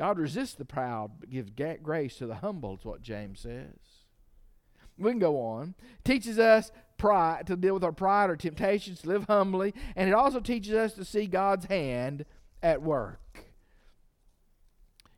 God 0.00 0.18
resists 0.18 0.54
the 0.54 0.64
proud, 0.64 1.10
but 1.20 1.28
gives 1.28 1.50
grace 1.82 2.16
to 2.16 2.26
the 2.26 2.36
humble, 2.36 2.74
is 2.74 2.86
what 2.86 3.02
James 3.02 3.40
says. 3.40 3.76
We 4.96 5.10
can 5.10 5.18
go 5.18 5.38
on. 5.38 5.74
Teaches 6.04 6.38
us 6.38 6.72
pride 6.96 7.46
to 7.48 7.54
deal 7.54 7.74
with 7.74 7.84
our 7.84 7.92
pride 7.92 8.30
or 8.30 8.36
temptations, 8.36 9.02
to 9.02 9.08
live 9.08 9.24
humbly, 9.24 9.74
and 9.94 10.08
it 10.08 10.14
also 10.14 10.40
teaches 10.40 10.72
us 10.72 10.94
to 10.94 11.04
see 11.04 11.26
God's 11.26 11.66
hand 11.66 12.24
at 12.62 12.80
work. 12.80 13.44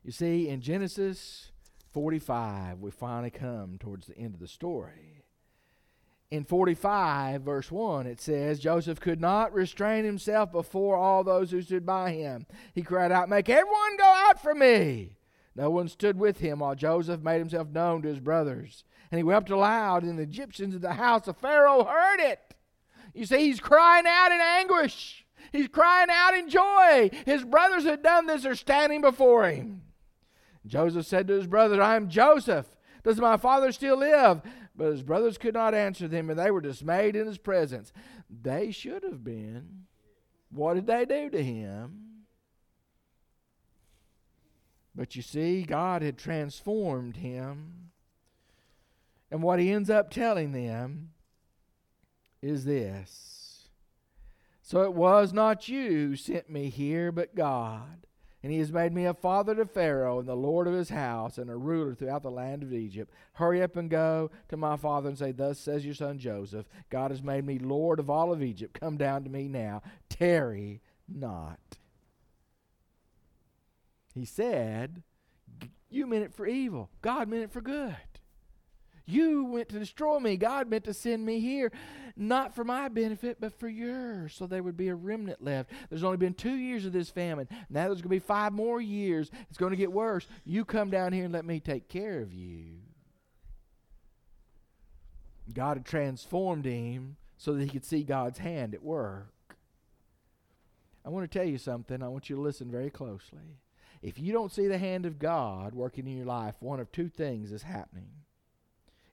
You 0.03 0.11
see, 0.11 0.49
in 0.49 0.59
Genesis 0.59 1.53
45, 1.93 2.79
we 2.79 2.91
finally 2.91 3.31
come 3.31 3.77
towards 3.79 4.07
the 4.07 4.17
end 4.17 4.33
of 4.33 4.41
the 4.41 4.49
story. 4.49 5.23
In 6.33 6.45
45, 6.45 7.43
verse 7.43 7.69
1, 7.71 8.07
it 8.07 8.19
says, 8.19 8.57
Joseph 8.57 8.99
could 8.99 9.21
not 9.21 9.53
restrain 9.53 10.03
himself 10.03 10.51
before 10.51 10.97
all 10.97 11.23
those 11.23 11.51
who 11.51 11.61
stood 11.61 11.85
by 11.85 12.09
him. 12.09 12.47
He 12.73 12.81
cried 12.81 13.11
out, 13.11 13.29
Make 13.29 13.49
everyone 13.49 13.97
go 13.97 14.03
out 14.03 14.41
from 14.41 14.57
me. 14.57 15.15
No 15.55 15.69
one 15.69 15.87
stood 15.87 16.17
with 16.17 16.39
him 16.39 16.57
while 16.57 16.73
Joseph 16.73 17.21
made 17.21 17.37
himself 17.37 17.69
known 17.69 18.01
to 18.01 18.07
his 18.07 18.19
brothers. 18.19 18.83
And 19.11 19.19
he 19.19 19.23
wept 19.23 19.51
aloud, 19.51 20.01
and 20.01 20.17
the 20.17 20.23
Egyptians 20.23 20.73
in 20.73 20.81
the 20.81 20.93
house 20.93 21.27
of 21.27 21.37
Pharaoh 21.37 21.83
heard 21.83 22.19
it. 22.19 22.39
You 23.13 23.27
see, 23.27 23.37
he's 23.37 23.59
crying 23.59 24.05
out 24.07 24.31
in 24.31 24.41
anguish. 24.41 25.27
He's 25.51 25.67
crying 25.67 26.09
out 26.11 26.33
in 26.33 26.49
joy. 26.49 27.11
His 27.27 27.43
brothers 27.43 27.83
had 27.83 28.01
done 28.01 28.25
this, 28.25 28.43
are 28.43 28.55
standing 28.55 29.01
before 29.01 29.47
him. 29.47 29.83
Joseph 30.65 31.05
said 31.05 31.27
to 31.27 31.35
his 31.35 31.45
brothers, 31.45 31.77
I 31.77 31.95
am 31.95 32.09
Joseph. 32.09 32.65
Does 33.03 33.19
my 33.19 33.37
father 33.37 33.71
still 33.71 33.97
live? 33.97 34.41
But 34.75 34.91
his 34.91 35.03
brothers 35.03 35.37
could 35.37 35.53
not 35.53 35.75
answer 35.75 36.07
them, 36.07 36.29
and 36.29 36.39
they 36.39 36.51
were 36.51 36.61
dismayed 36.61 37.15
in 37.15 37.27
his 37.27 37.37
presence. 37.37 37.93
They 38.29 38.71
should 38.71 39.03
have 39.03 39.23
been. 39.23 39.85
What 40.49 40.75
did 40.75 40.87
they 40.87 41.05
do 41.05 41.29
to 41.29 41.43
him? 41.43 42.13
But 44.95 45.15
you 45.15 45.21
see, 45.21 45.63
God 45.63 46.01
had 46.01 46.17
transformed 46.17 47.17
him. 47.17 47.91
And 49.31 49.41
what 49.41 49.59
he 49.59 49.71
ends 49.71 49.89
up 49.89 50.11
telling 50.11 50.51
them 50.51 51.09
is 52.41 52.65
this 52.65 53.69
So 54.61 54.83
it 54.83 54.93
was 54.93 55.33
not 55.33 55.67
you 55.67 55.89
who 55.89 56.15
sent 56.15 56.49
me 56.49 56.69
here, 56.69 57.11
but 57.11 57.35
God. 57.35 58.05
And 58.43 58.51
he 58.51 58.59
has 58.59 58.73
made 58.73 58.93
me 58.93 59.05
a 59.05 59.13
father 59.13 59.55
to 59.55 59.65
Pharaoh 59.65 60.19
and 60.19 60.27
the 60.27 60.35
Lord 60.35 60.67
of 60.67 60.73
his 60.73 60.89
house 60.89 61.37
and 61.37 61.49
a 61.49 61.55
ruler 61.55 61.95
throughout 61.95 62.23
the 62.23 62.29
land 62.29 62.61
of 62.61 62.73
Egypt. 62.73 63.13
Hurry 63.33 63.63
up 63.63 63.77
and 63.77 63.89
go 63.89 64.31
to 64.49 64.57
my 64.57 64.75
father 64.75 65.07
and 65.07 65.17
say, 65.17 65.31
Thus 65.31 65.57
says 65.57 65.85
your 65.85 65.95
son 65.95 66.19
Joseph, 66.19 66.67
God 66.89 67.11
has 67.11 67.23
made 67.23 67.45
me 67.45 67.57
Lord 67.57 67.99
of 67.99 68.09
all 68.09 68.33
of 68.33 68.43
Egypt. 68.43 68.77
Come 68.77 68.97
down 68.97 69.23
to 69.23 69.29
me 69.29 69.47
now. 69.47 69.81
Tarry 70.09 70.81
not. 71.07 71.57
He 74.13 74.25
said, 74.25 75.03
You 75.89 76.05
meant 76.05 76.25
it 76.25 76.33
for 76.33 76.45
evil. 76.45 76.89
God 77.01 77.29
meant 77.29 77.43
it 77.43 77.51
for 77.51 77.61
good. 77.61 77.95
You 79.05 79.45
went 79.45 79.69
to 79.69 79.79
destroy 79.79 80.19
me. 80.19 80.37
God 80.37 80.69
meant 80.69 80.85
to 80.85 80.93
send 80.93 81.25
me 81.25 81.39
here, 81.39 81.71
not 82.15 82.55
for 82.55 82.63
my 82.63 82.87
benefit, 82.87 83.37
but 83.39 83.59
for 83.59 83.67
yours, 83.67 84.33
so 84.33 84.47
there 84.47 84.63
would 84.63 84.77
be 84.77 84.87
a 84.87 84.95
remnant 84.95 85.43
left. 85.43 85.71
There's 85.89 86.03
only 86.03 86.17
been 86.17 86.33
two 86.33 86.55
years 86.55 86.85
of 86.85 86.93
this 86.93 87.09
famine. 87.09 87.47
Now 87.69 87.87
there's 87.87 88.01
going 88.01 88.03
to 88.03 88.09
be 88.09 88.19
five 88.19 88.53
more 88.53 88.79
years. 88.79 89.29
It's 89.49 89.57
going 89.57 89.71
to 89.71 89.77
get 89.77 89.91
worse. 89.91 90.25
You 90.45 90.63
come 90.63 90.89
down 90.89 91.11
here 91.11 91.25
and 91.25 91.33
let 91.33 91.45
me 91.45 91.59
take 91.59 91.89
care 91.89 92.21
of 92.21 92.31
you. 92.33 92.75
God 95.53 95.77
had 95.77 95.85
transformed 95.85 96.65
him 96.65 97.17
so 97.37 97.53
that 97.53 97.63
he 97.63 97.69
could 97.69 97.83
see 97.83 98.03
God's 98.03 98.39
hand 98.39 98.73
at 98.73 98.83
work. 98.83 99.27
I 101.05 101.09
want 101.09 101.29
to 101.29 101.37
tell 101.37 101.47
you 101.47 101.57
something. 101.57 102.01
I 102.01 102.07
want 102.07 102.29
you 102.29 102.37
to 102.37 102.41
listen 102.41 102.71
very 102.71 102.89
closely. 102.89 103.59
If 104.01 104.17
you 104.17 104.31
don't 104.31 104.51
see 104.51 104.67
the 104.67 104.77
hand 104.77 105.05
of 105.05 105.19
God 105.19 105.75
working 105.75 106.07
in 106.07 106.15
your 106.15 106.25
life, 106.25 106.55
one 106.61 106.79
of 106.79 106.91
two 106.91 107.09
things 107.09 107.51
is 107.51 107.63
happening. 107.63 108.22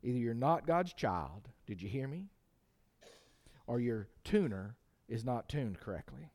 Either 0.02 0.18
you're 0.18 0.34
not 0.34 0.66
God's 0.66 0.92
child, 0.92 1.48
did 1.66 1.82
you 1.82 1.88
hear 1.88 2.08
me? 2.08 2.26
Or 3.66 3.80
your 3.80 4.08
tuner 4.24 4.76
is 5.08 5.24
not 5.24 5.48
tuned 5.48 5.78
correctly. 5.80 6.30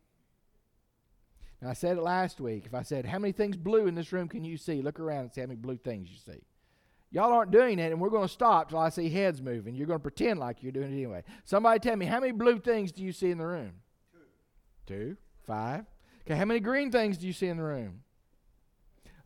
Now, 1.62 1.69
I 1.69 1.73
said 1.73 1.97
it 1.97 2.01
last 2.01 2.39
week. 2.39 2.65
If 2.65 2.73
I 2.73 2.84
said, 2.84 3.06
How 3.06 3.17
many 3.17 3.32
things 3.32 3.58
blue 3.58 3.88
in 3.88 3.95
this 3.95 4.12
room 4.12 4.28
can 4.28 4.43
you 4.43 4.58
see? 4.58 4.82
Look 4.82 4.99
around 4.99 5.21
and 5.21 5.34
see 5.34 5.41
how 5.41 5.47
many 5.47 5.60
blue 5.60 5.78
things 5.78 6.10
you 6.10 6.17
see. 6.17 6.41
Y'all 7.12 7.32
aren't 7.32 7.51
doing 7.51 7.80
it, 7.80 7.91
and 7.91 8.01
we're 8.01 8.10
going 8.10 8.28
to 8.28 8.34
stop 8.34 8.69
till 8.69 8.80
I 8.80 8.89
see 8.89 9.10
heads 9.10 9.41
moving. 9.41 9.73
You're 9.73 9.88
going 9.88 9.99
to 9.99 10.04
pretend 10.04 10.39
like 10.39 10.62
you're 10.62 10.71
doing 10.71 10.91
it 10.91 10.95
anyway. 10.95 11.23
Somebody 11.45 11.80
tell 11.80 11.95
me, 11.95 12.06
how 12.06 12.19
many 12.19 12.34
blue 12.34 12.60
things 12.60 12.91
do 12.91 13.04
you 13.04 13.13
see 13.13 13.32
in 13.32 13.38
the 13.38 13.45
room? 13.45 13.71
Two. 14.86 14.93
Two? 14.93 15.17
Five? 15.47 15.86
Okay, 16.25 16.38
how 16.38 16.45
many 16.45 16.60
green 16.60 16.91
things 16.91 17.17
do 17.17 17.25
you 17.25 17.34
see 17.34 17.47
in 17.47 17.58
the 17.58 17.63
room? 17.63 18.01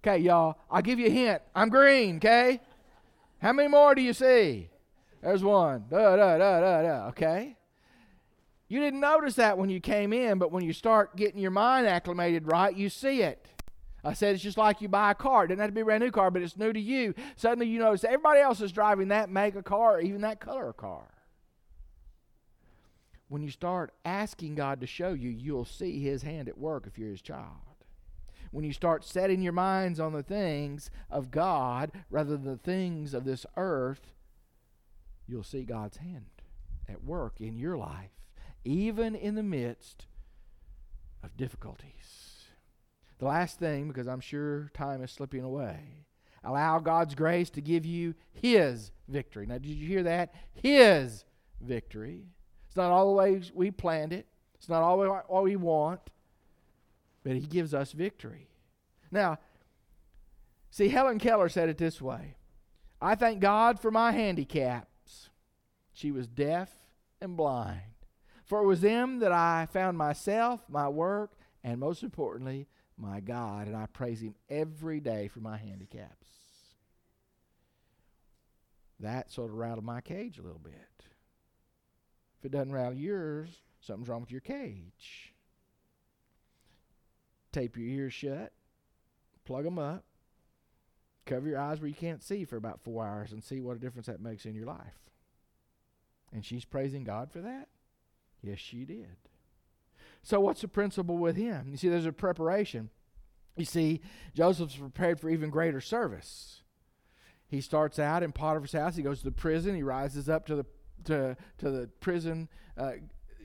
Okay, 0.05 0.19
y'all, 0.19 0.57
I'll 0.69 0.81
give 0.81 0.99
you 0.99 1.07
a 1.07 1.09
hint. 1.09 1.41
I'm 1.55 1.69
green, 1.69 2.17
okay? 2.17 2.61
How 3.41 3.53
many 3.53 3.69
more 3.69 3.95
do 3.95 4.01
you 4.01 4.13
see? 4.13 4.69
There's 5.21 5.43
one. 5.43 5.85
Da, 5.89 6.15
da, 6.15 6.37
da, 6.37 6.59
da, 6.59 6.81
da. 6.81 7.07
Okay? 7.07 7.55
You 8.67 8.79
didn't 8.79 8.99
notice 8.99 9.35
that 9.35 9.57
when 9.57 9.69
you 9.69 9.79
came 9.79 10.13
in, 10.13 10.37
but 10.37 10.51
when 10.51 10.63
you 10.63 10.73
start 10.73 11.15
getting 11.15 11.39
your 11.39 11.51
mind 11.51 11.87
acclimated 11.87 12.51
right, 12.51 12.75
you 12.75 12.89
see 12.89 13.21
it. 13.21 13.47
I 14.03 14.13
said 14.13 14.35
it's 14.35 14.43
just 14.43 14.57
like 14.57 14.81
you 14.81 14.87
buy 14.87 15.11
a 15.11 15.15
car. 15.15 15.43
It 15.43 15.47
doesn't 15.47 15.59
have 15.59 15.69
to 15.69 15.73
be 15.73 15.81
a 15.81 15.85
brand 15.85 16.03
new 16.03 16.11
car, 16.11 16.31
but 16.31 16.41
it's 16.41 16.55
new 16.55 16.71
to 16.71 16.79
you. 16.79 17.13
Suddenly 17.35 17.67
you 17.67 17.79
notice 17.79 18.03
everybody 18.03 18.39
else 18.39 18.61
is 18.61 18.71
driving 18.71 19.09
that 19.09 19.29
make 19.29 19.55
a 19.55 19.63
car, 19.63 19.95
or 19.95 19.99
even 20.01 20.21
that 20.21 20.39
color 20.39 20.71
car. 20.71 21.07
When 23.27 23.41
you 23.41 23.49
start 23.49 23.93
asking 24.05 24.55
God 24.55 24.81
to 24.81 24.87
show 24.87 25.13
you, 25.13 25.29
you'll 25.29 25.65
see 25.65 25.99
His 26.01 26.21
hand 26.23 26.47
at 26.47 26.57
work 26.57 26.85
if 26.87 26.97
you're 26.97 27.09
His 27.09 27.21
child 27.21 27.68
when 28.51 28.65
you 28.65 28.73
start 28.73 29.03
setting 29.03 29.41
your 29.41 29.53
minds 29.53 29.99
on 29.99 30.13
the 30.13 30.23
things 30.23 30.89
of 31.09 31.31
God 31.31 31.91
rather 32.09 32.31
than 32.31 32.45
the 32.45 32.57
things 32.57 33.13
of 33.13 33.25
this 33.25 33.45
earth, 33.57 34.13
you'll 35.27 35.43
see 35.43 35.63
God's 35.63 35.97
hand 35.97 36.25
at 36.87 37.03
work 37.03 37.39
in 37.39 37.57
your 37.57 37.77
life, 37.77 38.11
even 38.65 39.15
in 39.15 39.35
the 39.35 39.43
midst 39.43 40.07
of 41.23 41.37
difficulties. 41.37 42.45
The 43.19 43.25
last 43.25 43.59
thing, 43.59 43.87
because 43.87 44.07
I'm 44.07 44.21
sure 44.21 44.71
time 44.73 45.03
is 45.03 45.11
slipping 45.11 45.43
away, 45.43 46.05
allow 46.43 46.79
God's 46.79 47.15
grace 47.15 47.49
to 47.51 47.61
give 47.61 47.85
you 47.85 48.15
His 48.31 48.91
victory. 49.07 49.45
Now, 49.45 49.57
did 49.57 49.67
you 49.67 49.87
hear 49.87 50.03
that? 50.03 50.33
His 50.53 51.25
victory. 51.61 52.23
It's 52.67 52.77
not 52.77 52.91
always 52.91 53.51
we 53.53 53.71
planned 53.71 54.13
it, 54.13 54.25
it's 54.55 54.69
not 54.69 54.81
always 54.81 55.09
what 55.27 55.43
we 55.43 55.55
want 55.55 56.01
but 57.23 57.33
He 57.33 57.41
gives 57.41 57.73
us 57.73 57.91
victory. 57.91 58.49
Now, 59.11 59.39
see, 60.69 60.89
Helen 60.89 61.19
Keller 61.19 61.49
said 61.49 61.69
it 61.69 61.77
this 61.77 62.01
way 62.01 62.35
I 63.01 63.15
thank 63.15 63.39
God 63.39 63.79
for 63.79 63.91
my 63.91 64.11
handicaps. 64.11 65.29
She 65.93 66.11
was 66.11 66.27
deaf 66.27 66.75
and 67.21 67.35
blind. 67.35 67.81
For 68.45 68.61
it 68.61 68.65
was 68.65 68.81
them 68.81 69.19
that 69.19 69.31
I 69.31 69.67
found 69.71 69.97
myself, 69.97 70.61
my 70.69 70.87
work, 70.89 71.33
and 71.63 71.79
most 71.79 72.03
importantly, 72.03 72.67
my 72.97 73.19
God. 73.19 73.67
And 73.67 73.75
I 73.75 73.85
praise 73.85 74.21
Him 74.21 74.35
every 74.49 74.99
day 74.99 75.27
for 75.27 75.39
my 75.39 75.57
handicaps. 75.57 76.27
That 78.99 79.31
sort 79.31 79.51
of 79.51 79.57
rattled 79.57 79.85
my 79.85 80.01
cage 80.01 80.39
a 80.39 80.41
little 80.41 80.59
bit. 80.59 80.73
If 82.39 82.45
it 82.45 82.51
doesn't 82.51 82.73
rattle 82.73 82.97
yours, 82.97 83.49
something's 83.81 84.09
wrong 84.09 84.21
with 84.21 84.31
your 84.31 84.41
cage 84.41 85.33
tape 87.51 87.77
your 87.77 87.87
ears 87.87 88.13
shut, 88.13 88.51
plug 89.45 89.63
them 89.63 89.79
up, 89.79 90.03
cover 91.25 91.47
your 91.47 91.59
eyes 91.59 91.79
where 91.79 91.87
you 91.87 91.95
can't 91.95 92.23
see 92.23 92.45
for 92.45 92.57
about 92.57 92.81
four 92.81 93.05
hours, 93.05 93.31
and 93.31 93.43
see 93.43 93.61
what 93.61 93.77
a 93.77 93.79
difference 93.79 94.07
that 94.07 94.21
makes 94.21 94.45
in 94.45 94.55
your 94.55 94.65
life. 94.65 94.99
And 96.33 96.45
she's 96.45 96.65
praising 96.65 97.03
God 97.03 97.31
for 97.31 97.41
that? 97.41 97.67
Yes, 98.41 98.59
she 98.59 98.85
did. 98.85 99.17
So, 100.21 100.39
what's 100.39 100.61
the 100.61 100.67
principle 100.67 101.17
with 101.17 101.35
him? 101.35 101.67
You 101.69 101.77
see, 101.77 101.89
there's 101.89 102.05
a 102.05 102.11
preparation. 102.11 102.89
You 103.55 103.65
see, 103.65 104.01
Joseph's 104.35 104.75
prepared 104.75 105.19
for 105.19 105.29
even 105.29 105.49
greater 105.49 105.81
service. 105.81 106.61
He 107.47 107.61
starts 107.61 107.97
out 107.99 108.23
in 108.23 108.31
Potiphar's 108.31 108.73
house. 108.73 108.95
He 108.95 109.03
goes 109.03 109.19
to 109.19 109.25
the 109.25 109.31
prison. 109.31 109.75
He 109.75 109.83
rises 109.83 110.29
up 110.29 110.45
to 110.47 110.55
the 110.55 110.65
to 111.05 111.37
to 111.57 111.71
the 111.71 111.89
prison 111.99 112.49
uh, 112.77 112.93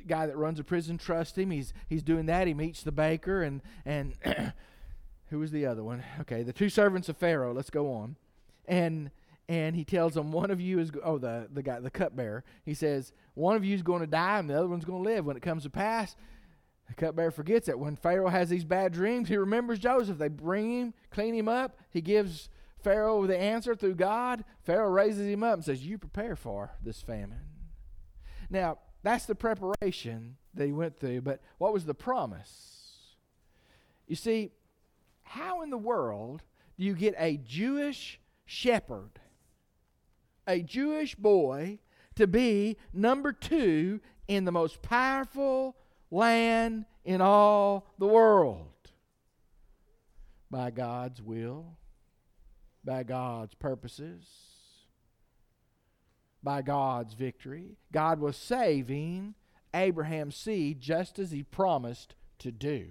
guy 0.07 0.27
that 0.27 0.37
runs 0.37 0.59
a 0.61 0.65
prison 0.65 0.98
trusts 0.98 1.37
him. 1.37 1.50
He's 1.50 1.73
he's 1.88 2.02
doing 2.02 2.27
that. 2.27 2.46
He 2.46 2.55
meets 2.55 2.83
the 2.83 2.92
baker 2.92 3.42
and 3.42 3.63
and 3.85 4.15
who 5.31 5.38
was 5.38 5.50
the 5.50 5.67
other 5.67 5.83
one? 5.83 6.02
Okay, 6.21 6.42
the 6.42 6.52
two 6.52 6.69
servants 6.69 7.09
of 7.09 7.17
Pharaoh. 7.17 7.52
Let's 7.52 7.71
go 7.71 7.92
on, 7.92 8.17
and 8.67 9.11
and 9.48 9.77
he 9.77 9.85
tells 9.85 10.15
them 10.15 10.33
one 10.33 10.50
of 10.50 10.61
you 10.61 10.79
is 10.79 10.90
oh 11.02 11.19
the 11.19 11.48
the 11.52 11.63
guy 11.63 11.81
the 11.81 11.90
cupbearer. 11.90 12.44
He 12.65 12.75
says 12.75 13.13
one 13.35 13.57
of 13.57 13.65
you 13.65 13.75
is 13.75 13.83
going 13.83 14.00
to 14.00 14.07
die 14.07 14.38
and 14.38 14.48
the 14.48 14.57
other 14.57 14.69
one's 14.69 14.85
going 14.85 15.02
to 15.02 15.11
live. 15.11 15.25
When 15.25 15.37
it 15.37 15.42
comes 15.42 15.65
to 15.65 15.71
pass, 15.71 16.17
the 16.88 16.94
cupbearer 16.94 17.31
forgets 17.31 17.69
it. 17.69 17.79
When 17.79 17.96
Pharaoh 17.96 18.29
has 18.29 18.48
these 18.48 18.65
bad 18.65 18.92
dreams, 18.92 19.29
he 19.29 19.37
remembers 19.37 19.79
Joseph. 19.79 20.19
They 20.19 20.29
bring 20.29 20.81
him, 20.81 20.94
clean 21.11 21.35
him 21.35 21.48
up. 21.48 21.79
He 21.90 22.00
gives 22.00 22.48
Pharaoh 22.83 23.27
the 23.27 23.38
answer 23.38 23.75
through 23.75 23.96
God. 23.96 24.44
Pharaoh 24.63 24.90
raises 24.90 25.27
him 25.27 25.42
up 25.42 25.55
and 25.55 25.65
says, 25.65 25.85
"You 25.85 25.98
prepare 25.98 26.37
for 26.37 26.73
this 26.83 27.02
famine." 27.02 27.40
Now, 28.50 28.79
that's 29.05 29.27
the 29.27 29.37
preparation 29.37 30.37
that 30.55 30.67
he 30.67 30.73
went 30.73 30.98
through. 30.98 31.21
But 31.21 31.40
what 31.59 31.73
was 31.73 31.85
the 31.85 31.94
promise? 31.94 33.15
You 34.09 34.17
see, 34.17 34.50
how 35.23 35.63
in 35.63 35.71
the 35.71 35.79
world 35.79 36.42
do 36.77 36.85
you 36.85 36.94
get 36.94 37.15
a 37.17 37.37
Jewish 37.37 38.19
shepherd, 38.44 39.21
a 40.46 40.61
Jewish 40.61 41.15
boy, 41.15 41.79
to 42.17 42.27
be 42.27 42.77
number 42.92 43.33
two 43.33 44.00
in 44.27 44.44
the 44.44 44.52
most 44.52 44.83
powerful 44.83 45.77
land 46.11 46.85
in 47.05 47.21
all 47.21 47.87
the 47.98 48.07
world? 48.07 48.75
by 50.55 50.71
God's 50.71 51.21
will, 51.21 51.77
by 52.85 53.02
God's 53.02 53.55
purposes, 53.55 54.25
by 56.45 56.63
God's 56.63 57.15
victory. 57.15 57.77
God 57.90 58.21
was 58.21 58.37
saving 58.37 59.35
Abraham's 59.73 60.37
seed 60.37 60.81
just 60.81 61.19
as 61.19 61.31
he 61.31 61.42
promised 61.42 62.15
to 62.38 62.53
do. 62.53 62.88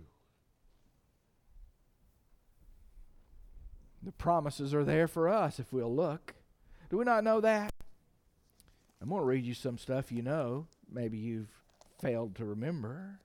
The 4.02 4.12
promises 4.12 4.74
are 4.74 4.84
there 4.84 5.08
for 5.08 5.30
us 5.30 5.60
if 5.60 5.72
we'll 5.72 5.96
look. 5.96 6.34
Do 6.90 6.98
we 6.98 7.06
not 7.06 7.24
know 7.24 7.40
that? 7.40 7.72
I'm 9.02 9.10
going 9.10 9.22
to 9.22 9.26
read 9.26 9.46
you 9.46 9.54
some 9.54 9.78
stuff 9.78 10.12
you 10.12 10.22
know. 10.22 10.68
Maybe 10.92 11.18
you've 11.18 11.52
failed 12.02 12.36
to 12.36 12.46
remember. 12.46 13.20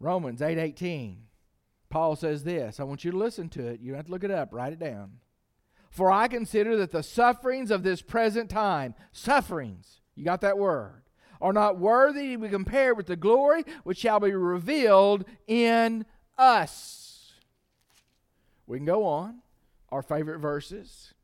Romans 0.00 0.40
8:18. 0.40 1.29
Paul 1.90 2.16
says 2.16 2.44
this. 2.44 2.80
I 2.80 2.84
want 2.84 3.04
you 3.04 3.10
to 3.10 3.18
listen 3.18 3.48
to 3.50 3.66
it. 3.66 3.80
You 3.80 3.88
don't 3.92 3.98
have 3.98 4.06
to 4.06 4.12
look 4.12 4.24
it 4.24 4.30
up. 4.30 4.52
Write 4.52 4.72
it 4.72 4.78
down. 4.78 5.18
For 5.90 6.10
I 6.10 6.28
consider 6.28 6.76
that 6.76 6.92
the 6.92 7.02
sufferings 7.02 7.70
of 7.70 7.82
this 7.82 8.00
present 8.00 8.48
time, 8.48 8.94
sufferings, 9.10 10.00
you 10.14 10.24
got 10.24 10.40
that 10.42 10.56
word, 10.56 11.02
are 11.40 11.52
not 11.52 11.78
worthy 11.78 12.32
to 12.32 12.38
be 12.38 12.48
compared 12.48 12.96
with 12.96 13.06
the 13.06 13.16
glory 13.16 13.64
which 13.82 13.98
shall 13.98 14.20
be 14.20 14.32
revealed 14.32 15.24
in 15.48 16.06
us. 16.38 17.32
We 18.66 18.78
can 18.78 18.86
go 18.86 19.04
on. 19.04 19.42
Our 19.90 20.02
favorite 20.02 20.38
verses. 20.38 21.14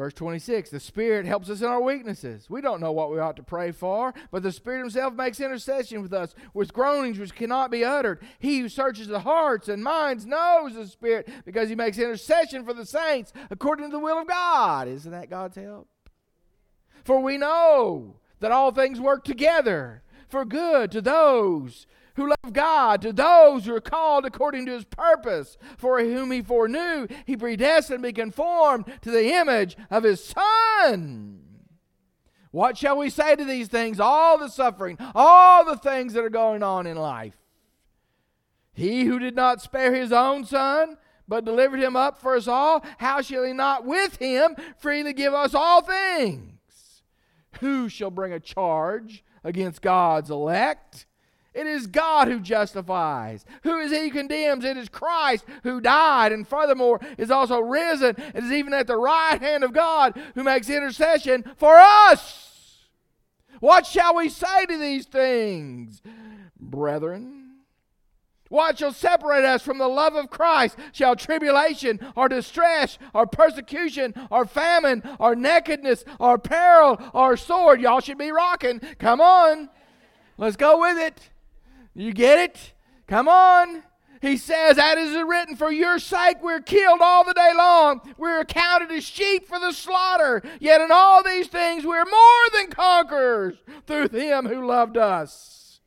Verse 0.00 0.14
26 0.14 0.70
The 0.70 0.80
Spirit 0.80 1.26
helps 1.26 1.50
us 1.50 1.60
in 1.60 1.66
our 1.66 1.82
weaknesses. 1.82 2.48
We 2.48 2.62
don't 2.62 2.80
know 2.80 2.90
what 2.90 3.10
we 3.10 3.18
ought 3.18 3.36
to 3.36 3.42
pray 3.42 3.70
for, 3.70 4.14
but 4.30 4.42
the 4.42 4.50
Spirit 4.50 4.78
Himself 4.78 5.12
makes 5.12 5.40
intercession 5.40 6.00
with 6.00 6.14
us 6.14 6.34
with 6.54 6.72
groanings 6.72 7.18
which 7.18 7.34
cannot 7.34 7.70
be 7.70 7.84
uttered. 7.84 8.22
He 8.38 8.60
who 8.60 8.70
searches 8.70 9.08
the 9.08 9.20
hearts 9.20 9.68
and 9.68 9.84
minds 9.84 10.24
knows 10.24 10.72
the 10.72 10.86
Spirit 10.86 11.28
because 11.44 11.68
He 11.68 11.74
makes 11.74 11.98
intercession 11.98 12.64
for 12.64 12.72
the 12.72 12.86
saints 12.86 13.34
according 13.50 13.90
to 13.90 13.92
the 13.92 13.98
will 13.98 14.22
of 14.22 14.26
God. 14.26 14.88
Isn't 14.88 15.12
that 15.12 15.28
God's 15.28 15.56
help? 15.56 15.86
For 17.04 17.20
we 17.20 17.36
know 17.36 18.20
that 18.38 18.52
all 18.52 18.70
things 18.70 18.98
work 18.98 19.22
together 19.22 20.02
for 20.30 20.46
good 20.46 20.90
to 20.92 21.02
those 21.02 21.86
who 22.16 22.28
love 22.28 22.52
God, 22.52 23.02
to 23.02 23.12
those 23.12 23.64
who 23.64 23.74
are 23.74 23.80
called 23.80 24.24
according 24.26 24.66
to 24.66 24.72
his 24.72 24.84
purpose, 24.84 25.56
for 25.76 26.00
whom 26.00 26.30
he 26.30 26.42
foreknew, 26.42 27.06
he 27.26 27.36
predestined 27.36 28.02
to 28.02 28.08
be 28.08 28.12
conformed 28.12 28.86
to 29.02 29.10
the 29.10 29.34
image 29.34 29.76
of 29.90 30.04
his 30.04 30.22
Son. 30.22 31.40
What 32.50 32.76
shall 32.76 32.96
we 32.96 33.10
say 33.10 33.36
to 33.36 33.44
these 33.44 33.68
things? 33.68 34.00
All 34.00 34.38
the 34.38 34.48
suffering, 34.48 34.98
all 35.14 35.64
the 35.64 35.76
things 35.76 36.14
that 36.14 36.24
are 36.24 36.30
going 36.30 36.62
on 36.62 36.86
in 36.86 36.96
life. 36.96 37.36
He 38.72 39.04
who 39.04 39.18
did 39.18 39.36
not 39.36 39.62
spare 39.62 39.94
his 39.94 40.12
own 40.12 40.44
Son, 40.44 40.96
but 41.28 41.44
delivered 41.44 41.80
him 41.80 41.94
up 41.94 42.18
for 42.18 42.34
us 42.34 42.48
all, 42.48 42.84
how 42.98 43.22
shall 43.22 43.44
he 43.44 43.52
not 43.52 43.84
with 43.84 44.16
him 44.16 44.56
freely 44.78 45.12
give 45.12 45.32
us 45.32 45.54
all 45.54 45.80
things? 45.80 47.02
Who 47.60 47.88
shall 47.88 48.10
bring 48.10 48.32
a 48.32 48.40
charge 48.40 49.22
against 49.44 49.80
God's 49.80 50.30
elect? 50.30 51.06
It 51.52 51.66
is 51.66 51.88
God 51.88 52.28
who 52.28 52.38
justifies. 52.38 53.44
Who 53.64 53.78
is 53.80 53.90
he 53.90 54.10
condemns? 54.10 54.64
It 54.64 54.76
is 54.76 54.88
Christ 54.88 55.44
who 55.64 55.80
died 55.80 56.30
and 56.32 56.46
furthermore 56.46 57.00
is 57.18 57.30
also 57.30 57.58
risen 57.58 58.14
and 58.34 58.44
is 58.44 58.52
even 58.52 58.72
at 58.72 58.86
the 58.86 58.96
right 58.96 59.40
hand 59.40 59.64
of 59.64 59.72
God 59.72 60.20
who 60.34 60.44
makes 60.44 60.70
intercession 60.70 61.44
for 61.56 61.76
us. 61.76 62.86
What 63.58 63.84
shall 63.84 64.14
we 64.14 64.28
say 64.28 64.66
to 64.66 64.78
these 64.78 65.06
things, 65.06 66.02
brethren? 66.58 67.40
What 68.48 68.78
shall 68.78 68.92
separate 68.92 69.44
us 69.44 69.62
from 69.62 69.78
the 69.78 69.88
love 69.88 70.14
of 70.14 70.30
Christ? 70.30 70.76
Shall 70.92 71.14
tribulation 71.14 72.00
or 72.16 72.28
distress 72.28 72.98
or 73.14 73.26
persecution 73.26 74.12
or 74.30 74.44
famine 74.44 75.02
or 75.20 75.36
nakedness 75.36 76.04
or 76.18 76.36
peril 76.36 77.00
or 77.12 77.36
sword? 77.36 77.80
Y'all 77.80 78.00
should 78.00 78.18
be 78.18 78.32
rocking. 78.32 78.80
Come 78.98 79.20
on. 79.20 79.68
Let's 80.36 80.56
go 80.56 80.80
with 80.80 80.98
it. 80.98 81.30
You 82.00 82.14
get 82.14 82.38
it? 82.38 82.72
Come 83.06 83.28
on. 83.28 83.82
He 84.22 84.38
says, 84.38 84.76
That 84.76 84.96
is 84.96 85.14
written, 85.22 85.54
for 85.54 85.70
your 85.70 85.98
sake 85.98 86.38
we're 86.42 86.60
killed 86.60 87.00
all 87.02 87.24
the 87.24 87.34
day 87.34 87.52
long. 87.54 88.00
We're 88.16 88.40
accounted 88.40 88.90
as 88.90 89.04
sheep 89.04 89.46
for 89.46 89.58
the 89.58 89.72
slaughter. 89.72 90.42
Yet 90.60 90.80
in 90.80 90.90
all 90.90 91.22
these 91.22 91.48
things 91.48 91.84
we're 91.84 92.06
more 92.06 92.50
than 92.54 92.70
conquerors 92.70 93.58
through 93.86 94.08
him 94.08 94.46
who 94.46 94.66
loved 94.66 94.96
us. 94.96 95.80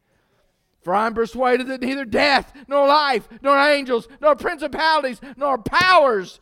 For 0.83 0.93
I'm 0.93 1.15
persuaded 1.15 1.67
that 1.67 1.81
neither 1.81 2.05
death, 2.05 2.53
nor 2.67 2.87
life, 2.87 3.27
nor 3.41 3.57
angels, 3.57 4.07
nor 4.21 4.35
principalities, 4.35 5.19
nor 5.37 5.57
powers, 5.57 6.39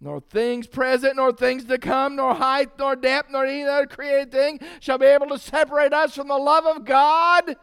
nor 0.00 0.20
things 0.20 0.66
present, 0.66 1.16
nor 1.16 1.32
things 1.32 1.64
to 1.64 1.78
come, 1.78 2.14
nor 2.14 2.34
height, 2.34 2.78
nor 2.78 2.94
depth, 2.94 3.30
nor 3.32 3.46
any 3.46 3.64
other 3.64 3.86
created 3.86 4.30
thing 4.30 4.60
shall 4.78 4.98
be 4.98 5.06
able 5.06 5.28
to 5.28 5.38
separate 5.38 5.92
us 5.92 6.14
from 6.14 6.28
the 6.28 6.36
love 6.36 6.66
of 6.66 6.84
God 6.84 7.56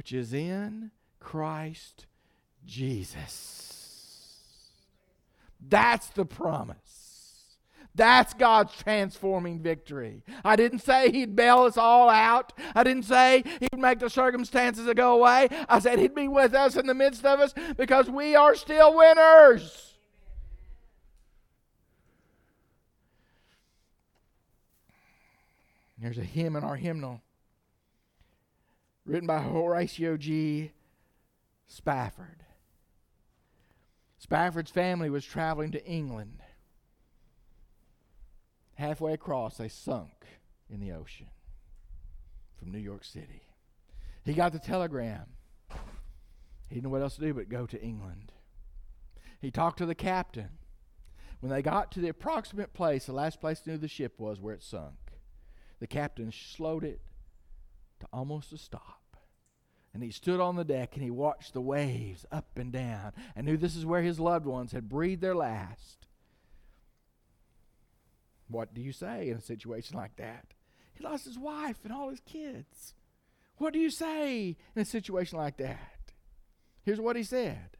which 0.00 0.14
is 0.14 0.32
in 0.32 0.90
Christ 1.18 2.06
Jesus. 2.64 4.38
That's 5.60 6.06
the 6.06 6.24
promise. 6.24 7.58
That's 7.94 8.32
God's 8.32 8.74
transforming 8.74 9.60
victory. 9.60 10.22
I 10.42 10.56
didn't 10.56 10.78
say 10.78 11.10
He'd 11.10 11.36
bail 11.36 11.64
us 11.64 11.76
all 11.76 12.08
out. 12.08 12.54
I 12.74 12.82
didn't 12.82 13.02
say 13.02 13.44
He'd 13.60 13.78
make 13.78 13.98
the 13.98 14.08
circumstances 14.08 14.90
go 14.96 15.18
away. 15.18 15.50
I 15.68 15.80
said 15.80 15.98
He'd 15.98 16.14
be 16.14 16.28
with 16.28 16.54
us 16.54 16.76
in 16.76 16.86
the 16.86 16.94
midst 16.94 17.26
of 17.26 17.38
us 17.38 17.52
because 17.76 18.08
we 18.08 18.34
are 18.34 18.54
still 18.54 18.96
winners. 18.96 19.98
There's 25.98 26.16
a 26.16 26.24
hymn 26.24 26.56
in 26.56 26.64
our 26.64 26.76
hymnal 26.76 27.20
written 29.10 29.26
by 29.26 29.40
Horatio 29.40 30.16
G. 30.16 30.70
Spafford. 31.66 32.44
Spafford's 34.18 34.70
family 34.70 35.10
was 35.10 35.24
traveling 35.24 35.72
to 35.72 35.84
England. 35.84 36.38
Halfway 38.74 39.12
across, 39.12 39.56
they 39.56 39.68
sunk 39.68 40.26
in 40.70 40.78
the 40.78 40.92
ocean 40.92 41.26
from 42.56 42.70
New 42.70 42.78
York 42.78 43.04
City. 43.04 43.42
He 44.24 44.32
got 44.32 44.52
the 44.52 44.60
telegram. 44.60 45.26
He 46.68 46.76
didn't 46.76 46.84
know 46.84 46.90
what 46.90 47.02
else 47.02 47.16
to 47.16 47.20
do 47.20 47.34
but 47.34 47.48
go 47.48 47.66
to 47.66 47.82
England. 47.82 48.30
He 49.40 49.50
talked 49.50 49.78
to 49.78 49.86
the 49.86 49.94
captain. 49.96 50.50
When 51.40 51.50
they 51.50 51.62
got 51.62 51.90
to 51.92 52.00
the 52.00 52.10
approximate 52.10 52.74
place, 52.74 53.06
the 53.06 53.12
last 53.12 53.40
place 53.40 53.58
they 53.58 53.72
knew 53.72 53.78
the 53.78 53.88
ship 53.88 54.20
was 54.20 54.38
where 54.38 54.54
it 54.54 54.62
sunk, 54.62 54.98
the 55.80 55.88
captain 55.88 56.30
slowed 56.30 56.84
it 56.84 57.00
to 57.98 58.06
almost 58.12 58.52
a 58.52 58.58
stop. 58.58 58.99
And 59.92 60.02
he 60.02 60.10
stood 60.10 60.40
on 60.40 60.56
the 60.56 60.64
deck 60.64 60.94
and 60.94 61.02
he 61.02 61.10
watched 61.10 61.52
the 61.52 61.60
waves 61.60 62.24
up 62.30 62.56
and 62.56 62.72
down 62.72 63.12
and 63.34 63.46
knew 63.46 63.56
this 63.56 63.74
is 63.74 63.84
where 63.84 64.02
his 64.02 64.20
loved 64.20 64.46
ones 64.46 64.72
had 64.72 64.88
breathed 64.88 65.20
their 65.20 65.34
last. 65.34 66.06
What 68.48 68.72
do 68.74 68.80
you 68.80 68.92
say 68.92 69.28
in 69.28 69.36
a 69.36 69.40
situation 69.40 69.96
like 69.96 70.16
that? 70.16 70.54
He 70.92 71.04
lost 71.04 71.24
his 71.24 71.38
wife 71.38 71.78
and 71.84 71.92
all 71.92 72.10
his 72.10 72.20
kids. 72.20 72.94
What 73.56 73.72
do 73.72 73.78
you 73.78 73.90
say 73.90 74.56
in 74.74 74.82
a 74.82 74.84
situation 74.84 75.38
like 75.38 75.56
that? 75.58 76.12
Here's 76.82 77.00
what 77.00 77.16
he 77.16 77.22
said 77.22 77.76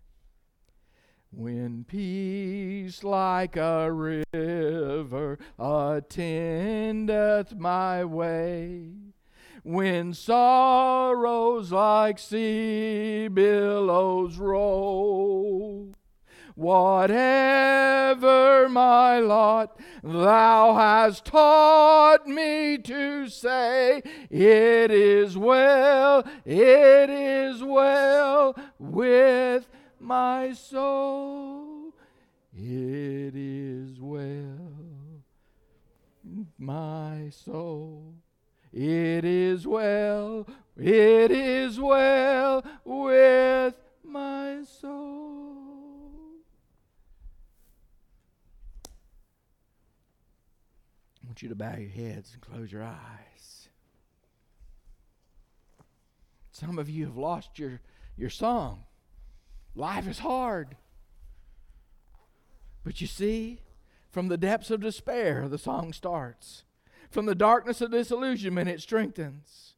When 1.31 1.85
peace 1.85 3.03
like 3.03 3.57
a 3.57 3.91
river 3.91 5.39
attendeth 5.59 7.55
my 7.57 8.05
way, 8.05 9.10
when 9.63 10.15
sorrows 10.15 11.73
like 11.73 12.19
sea 12.19 13.29
billows 13.29 14.39
roll. 14.39 15.95
Whatever 16.55 18.29
my 18.69 19.19
lot, 19.21 19.79
thou 20.03 20.75
hast 20.75 21.25
taught 21.25 22.27
me 22.27 22.77
to 22.79 23.29
say, 23.29 24.03
It 24.29 24.91
is 24.91 25.39
well, 25.39 26.23
it 26.45 27.09
is 27.09 27.63
well 27.63 28.55
with 28.79 29.67
my 29.99 30.53
soul. 30.53 31.95
It 32.55 33.35
is 33.35 33.99
well, 33.99 35.23
my 36.59 37.31
soul. 37.31 38.20
It 38.73 39.25
is 39.25 39.67
well, 39.67 40.47
it 40.77 41.31
is 41.33 41.81
well 41.81 42.65
with 42.85 43.75
my 44.05 44.63
soul. 44.81 45.57
I 51.23 51.27
want 51.27 51.43
you 51.43 51.49
to 51.49 51.57
bow 51.57 51.77
your 51.77 51.91
heads 51.91 52.33
and 52.33 52.41
close 52.41 52.71
your 52.71 52.85
eyes. 52.85 53.69
Some 56.53 56.79
of 56.79 56.89
you 56.89 57.07
have 57.07 57.17
lost 57.17 57.59
your, 57.59 57.81
your 58.17 58.31
song. 58.31 58.85
Life 59.75 60.07
is 60.07 60.21
hard. 60.21 60.77
But 62.85 63.01
you 63.01 63.07
see, 63.09 63.61
from 64.11 64.29
the 64.29 64.37
depths 64.37 64.71
of 64.71 64.81
despair, 64.81 65.49
the 65.49 65.59
song 65.59 65.93
starts. 65.93 66.65
From 67.11 67.27
the 67.27 67.35
darkness 67.35 67.81
of 67.81 67.91
disillusionment, 67.91 68.69
it 68.69 68.81
strengthens. 68.81 69.75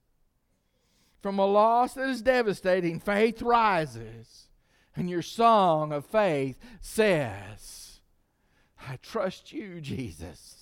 From 1.23 1.39
a 1.39 1.47
loss 1.47 1.95
that 1.95 2.09
is 2.09 2.21
devastating, 2.21 3.01
faith 3.01 3.41
rises. 3.41 4.49
And 4.95 5.09
your 5.09 5.23
song 5.23 5.93
of 5.93 6.05
faith 6.05 6.59
says, 6.81 8.01
I 8.87 8.97
trust 8.97 9.53
you, 9.53 9.81
Jesus. 9.81 10.59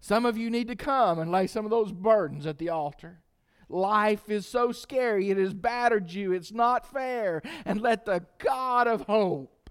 Some 0.00 0.24
of 0.24 0.38
you 0.38 0.48
need 0.48 0.68
to 0.68 0.76
come 0.76 1.18
and 1.18 1.30
lay 1.30 1.46
some 1.46 1.66
of 1.66 1.70
those 1.70 1.92
burdens 1.92 2.46
at 2.46 2.56
the 2.56 2.70
altar. 2.70 3.20
Life 3.68 4.30
is 4.30 4.46
so 4.46 4.72
scary, 4.72 5.30
it 5.30 5.36
has 5.36 5.52
battered 5.52 6.10
you, 6.10 6.32
it's 6.32 6.52
not 6.52 6.90
fair. 6.90 7.42
And 7.66 7.82
let 7.82 8.06
the 8.06 8.24
God 8.38 8.88
of 8.88 9.02
hope 9.02 9.70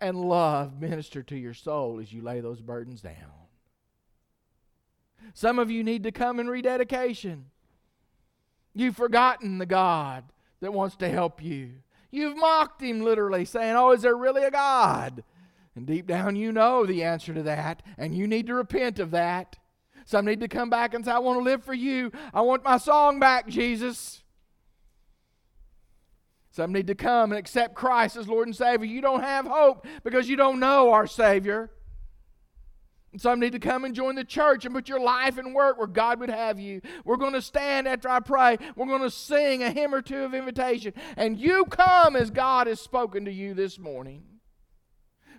and 0.00 0.16
love 0.16 0.78
minister 0.78 1.22
to 1.22 1.36
your 1.36 1.54
soul 1.54 2.00
as 2.00 2.12
you 2.12 2.22
lay 2.22 2.40
those 2.40 2.60
burdens 2.60 3.00
down. 3.00 3.39
Some 5.34 5.58
of 5.58 5.70
you 5.70 5.82
need 5.82 6.02
to 6.04 6.12
come 6.12 6.40
in 6.40 6.48
rededication. 6.48 7.46
You've 8.74 8.96
forgotten 8.96 9.58
the 9.58 9.66
God 9.66 10.24
that 10.60 10.72
wants 10.72 10.96
to 10.96 11.08
help 11.08 11.42
you. 11.42 11.70
You've 12.10 12.36
mocked 12.36 12.82
him 12.82 13.00
literally, 13.02 13.44
saying, 13.44 13.76
Oh, 13.76 13.92
is 13.92 14.02
there 14.02 14.16
really 14.16 14.44
a 14.44 14.50
God? 14.50 15.22
And 15.76 15.86
deep 15.86 16.06
down, 16.06 16.36
you 16.36 16.52
know 16.52 16.84
the 16.84 17.04
answer 17.04 17.32
to 17.32 17.42
that, 17.44 17.82
and 17.96 18.14
you 18.14 18.26
need 18.26 18.46
to 18.48 18.54
repent 18.54 18.98
of 18.98 19.12
that. 19.12 19.56
Some 20.04 20.24
need 20.24 20.40
to 20.40 20.48
come 20.48 20.70
back 20.70 20.92
and 20.94 21.04
say, 21.04 21.12
I 21.12 21.18
want 21.18 21.38
to 21.38 21.44
live 21.44 21.62
for 21.62 21.74
you. 21.74 22.10
I 22.34 22.40
want 22.40 22.64
my 22.64 22.78
song 22.78 23.20
back, 23.20 23.46
Jesus. 23.46 24.22
Some 26.50 26.72
need 26.72 26.88
to 26.88 26.96
come 26.96 27.30
and 27.30 27.38
accept 27.38 27.76
Christ 27.76 28.16
as 28.16 28.26
Lord 28.26 28.48
and 28.48 28.56
Savior. 28.56 28.86
You 28.86 29.00
don't 29.00 29.22
have 29.22 29.46
hope 29.46 29.86
because 30.02 30.28
you 30.28 30.36
don't 30.36 30.58
know 30.58 30.92
our 30.92 31.06
Savior. 31.06 31.70
Some 33.16 33.40
need 33.40 33.52
to 33.52 33.58
come 33.58 33.84
and 33.84 33.94
join 33.94 34.14
the 34.14 34.24
church 34.24 34.64
and 34.64 34.74
put 34.74 34.88
your 34.88 35.00
life 35.00 35.36
and 35.36 35.52
work 35.52 35.78
where 35.78 35.88
God 35.88 36.20
would 36.20 36.30
have 36.30 36.60
you. 36.60 36.80
We're 37.04 37.16
going 37.16 37.32
to 37.32 37.42
stand 37.42 37.88
after 37.88 38.08
I 38.08 38.20
pray. 38.20 38.56
We're 38.76 38.86
going 38.86 39.02
to 39.02 39.10
sing 39.10 39.62
a 39.62 39.70
hymn 39.70 39.94
or 39.94 40.00
two 40.00 40.22
of 40.22 40.32
invitation. 40.32 40.94
And 41.16 41.38
you 41.38 41.64
come 41.64 42.14
as 42.14 42.30
God 42.30 42.68
has 42.68 42.80
spoken 42.80 43.24
to 43.24 43.32
you 43.32 43.52
this 43.52 43.80
morning. 43.80 44.22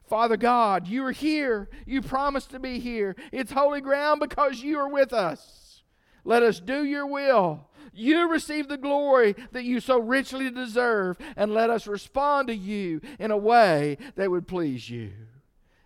Father 0.03 0.35
God, 0.35 0.87
you 0.87 1.05
are 1.05 1.13
here. 1.13 1.69
You 1.85 2.01
promised 2.01 2.49
to 2.49 2.59
be 2.59 2.79
here. 2.79 3.15
It's 3.31 3.53
holy 3.53 3.79
ground 3.79 4.19
because 4.19 4.61
you 4.61 4.77
are 4.77 4.89
with 4.89 5.13
us. 5.13 5.83
Let 6.25 6.43
us 6.43 6.59
do 6.59 6.83
your 6.83 7.07
will. 7.07 7.69
You 7.93 8.29
receive 8.29 8.67
the 8.67 8.77
glory 8.77 9.35
that 9.53 9.63
you 9.63 9.79
so 9.79 9.99
richly 9.99 10.49
deserve, 10.49 11.17
and 11.35 11.53
let 11.53 11.69
us 11.69 11.87
respond 11.87 12.47
to 12.49 12.55
you 12.55 13.01
in 13.19 13.31
a 13.31 13.37
way 13.37 13.97
that 14.15 14.29
would 14.29 14.47
please 14.47 14.89
you. 14.89 15.11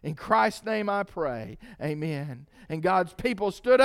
In 0.05 0.13
Christ's 0.13 0.63
name 0.63 0.87
I 0.87 1.01
pray. 1.01 1.57
Amen. 1.81 2.45
And 2.69 2.83
God's 2.83 3.13
people 3.13 3.49
stood 3.49 3.81
up. 3.81 3.83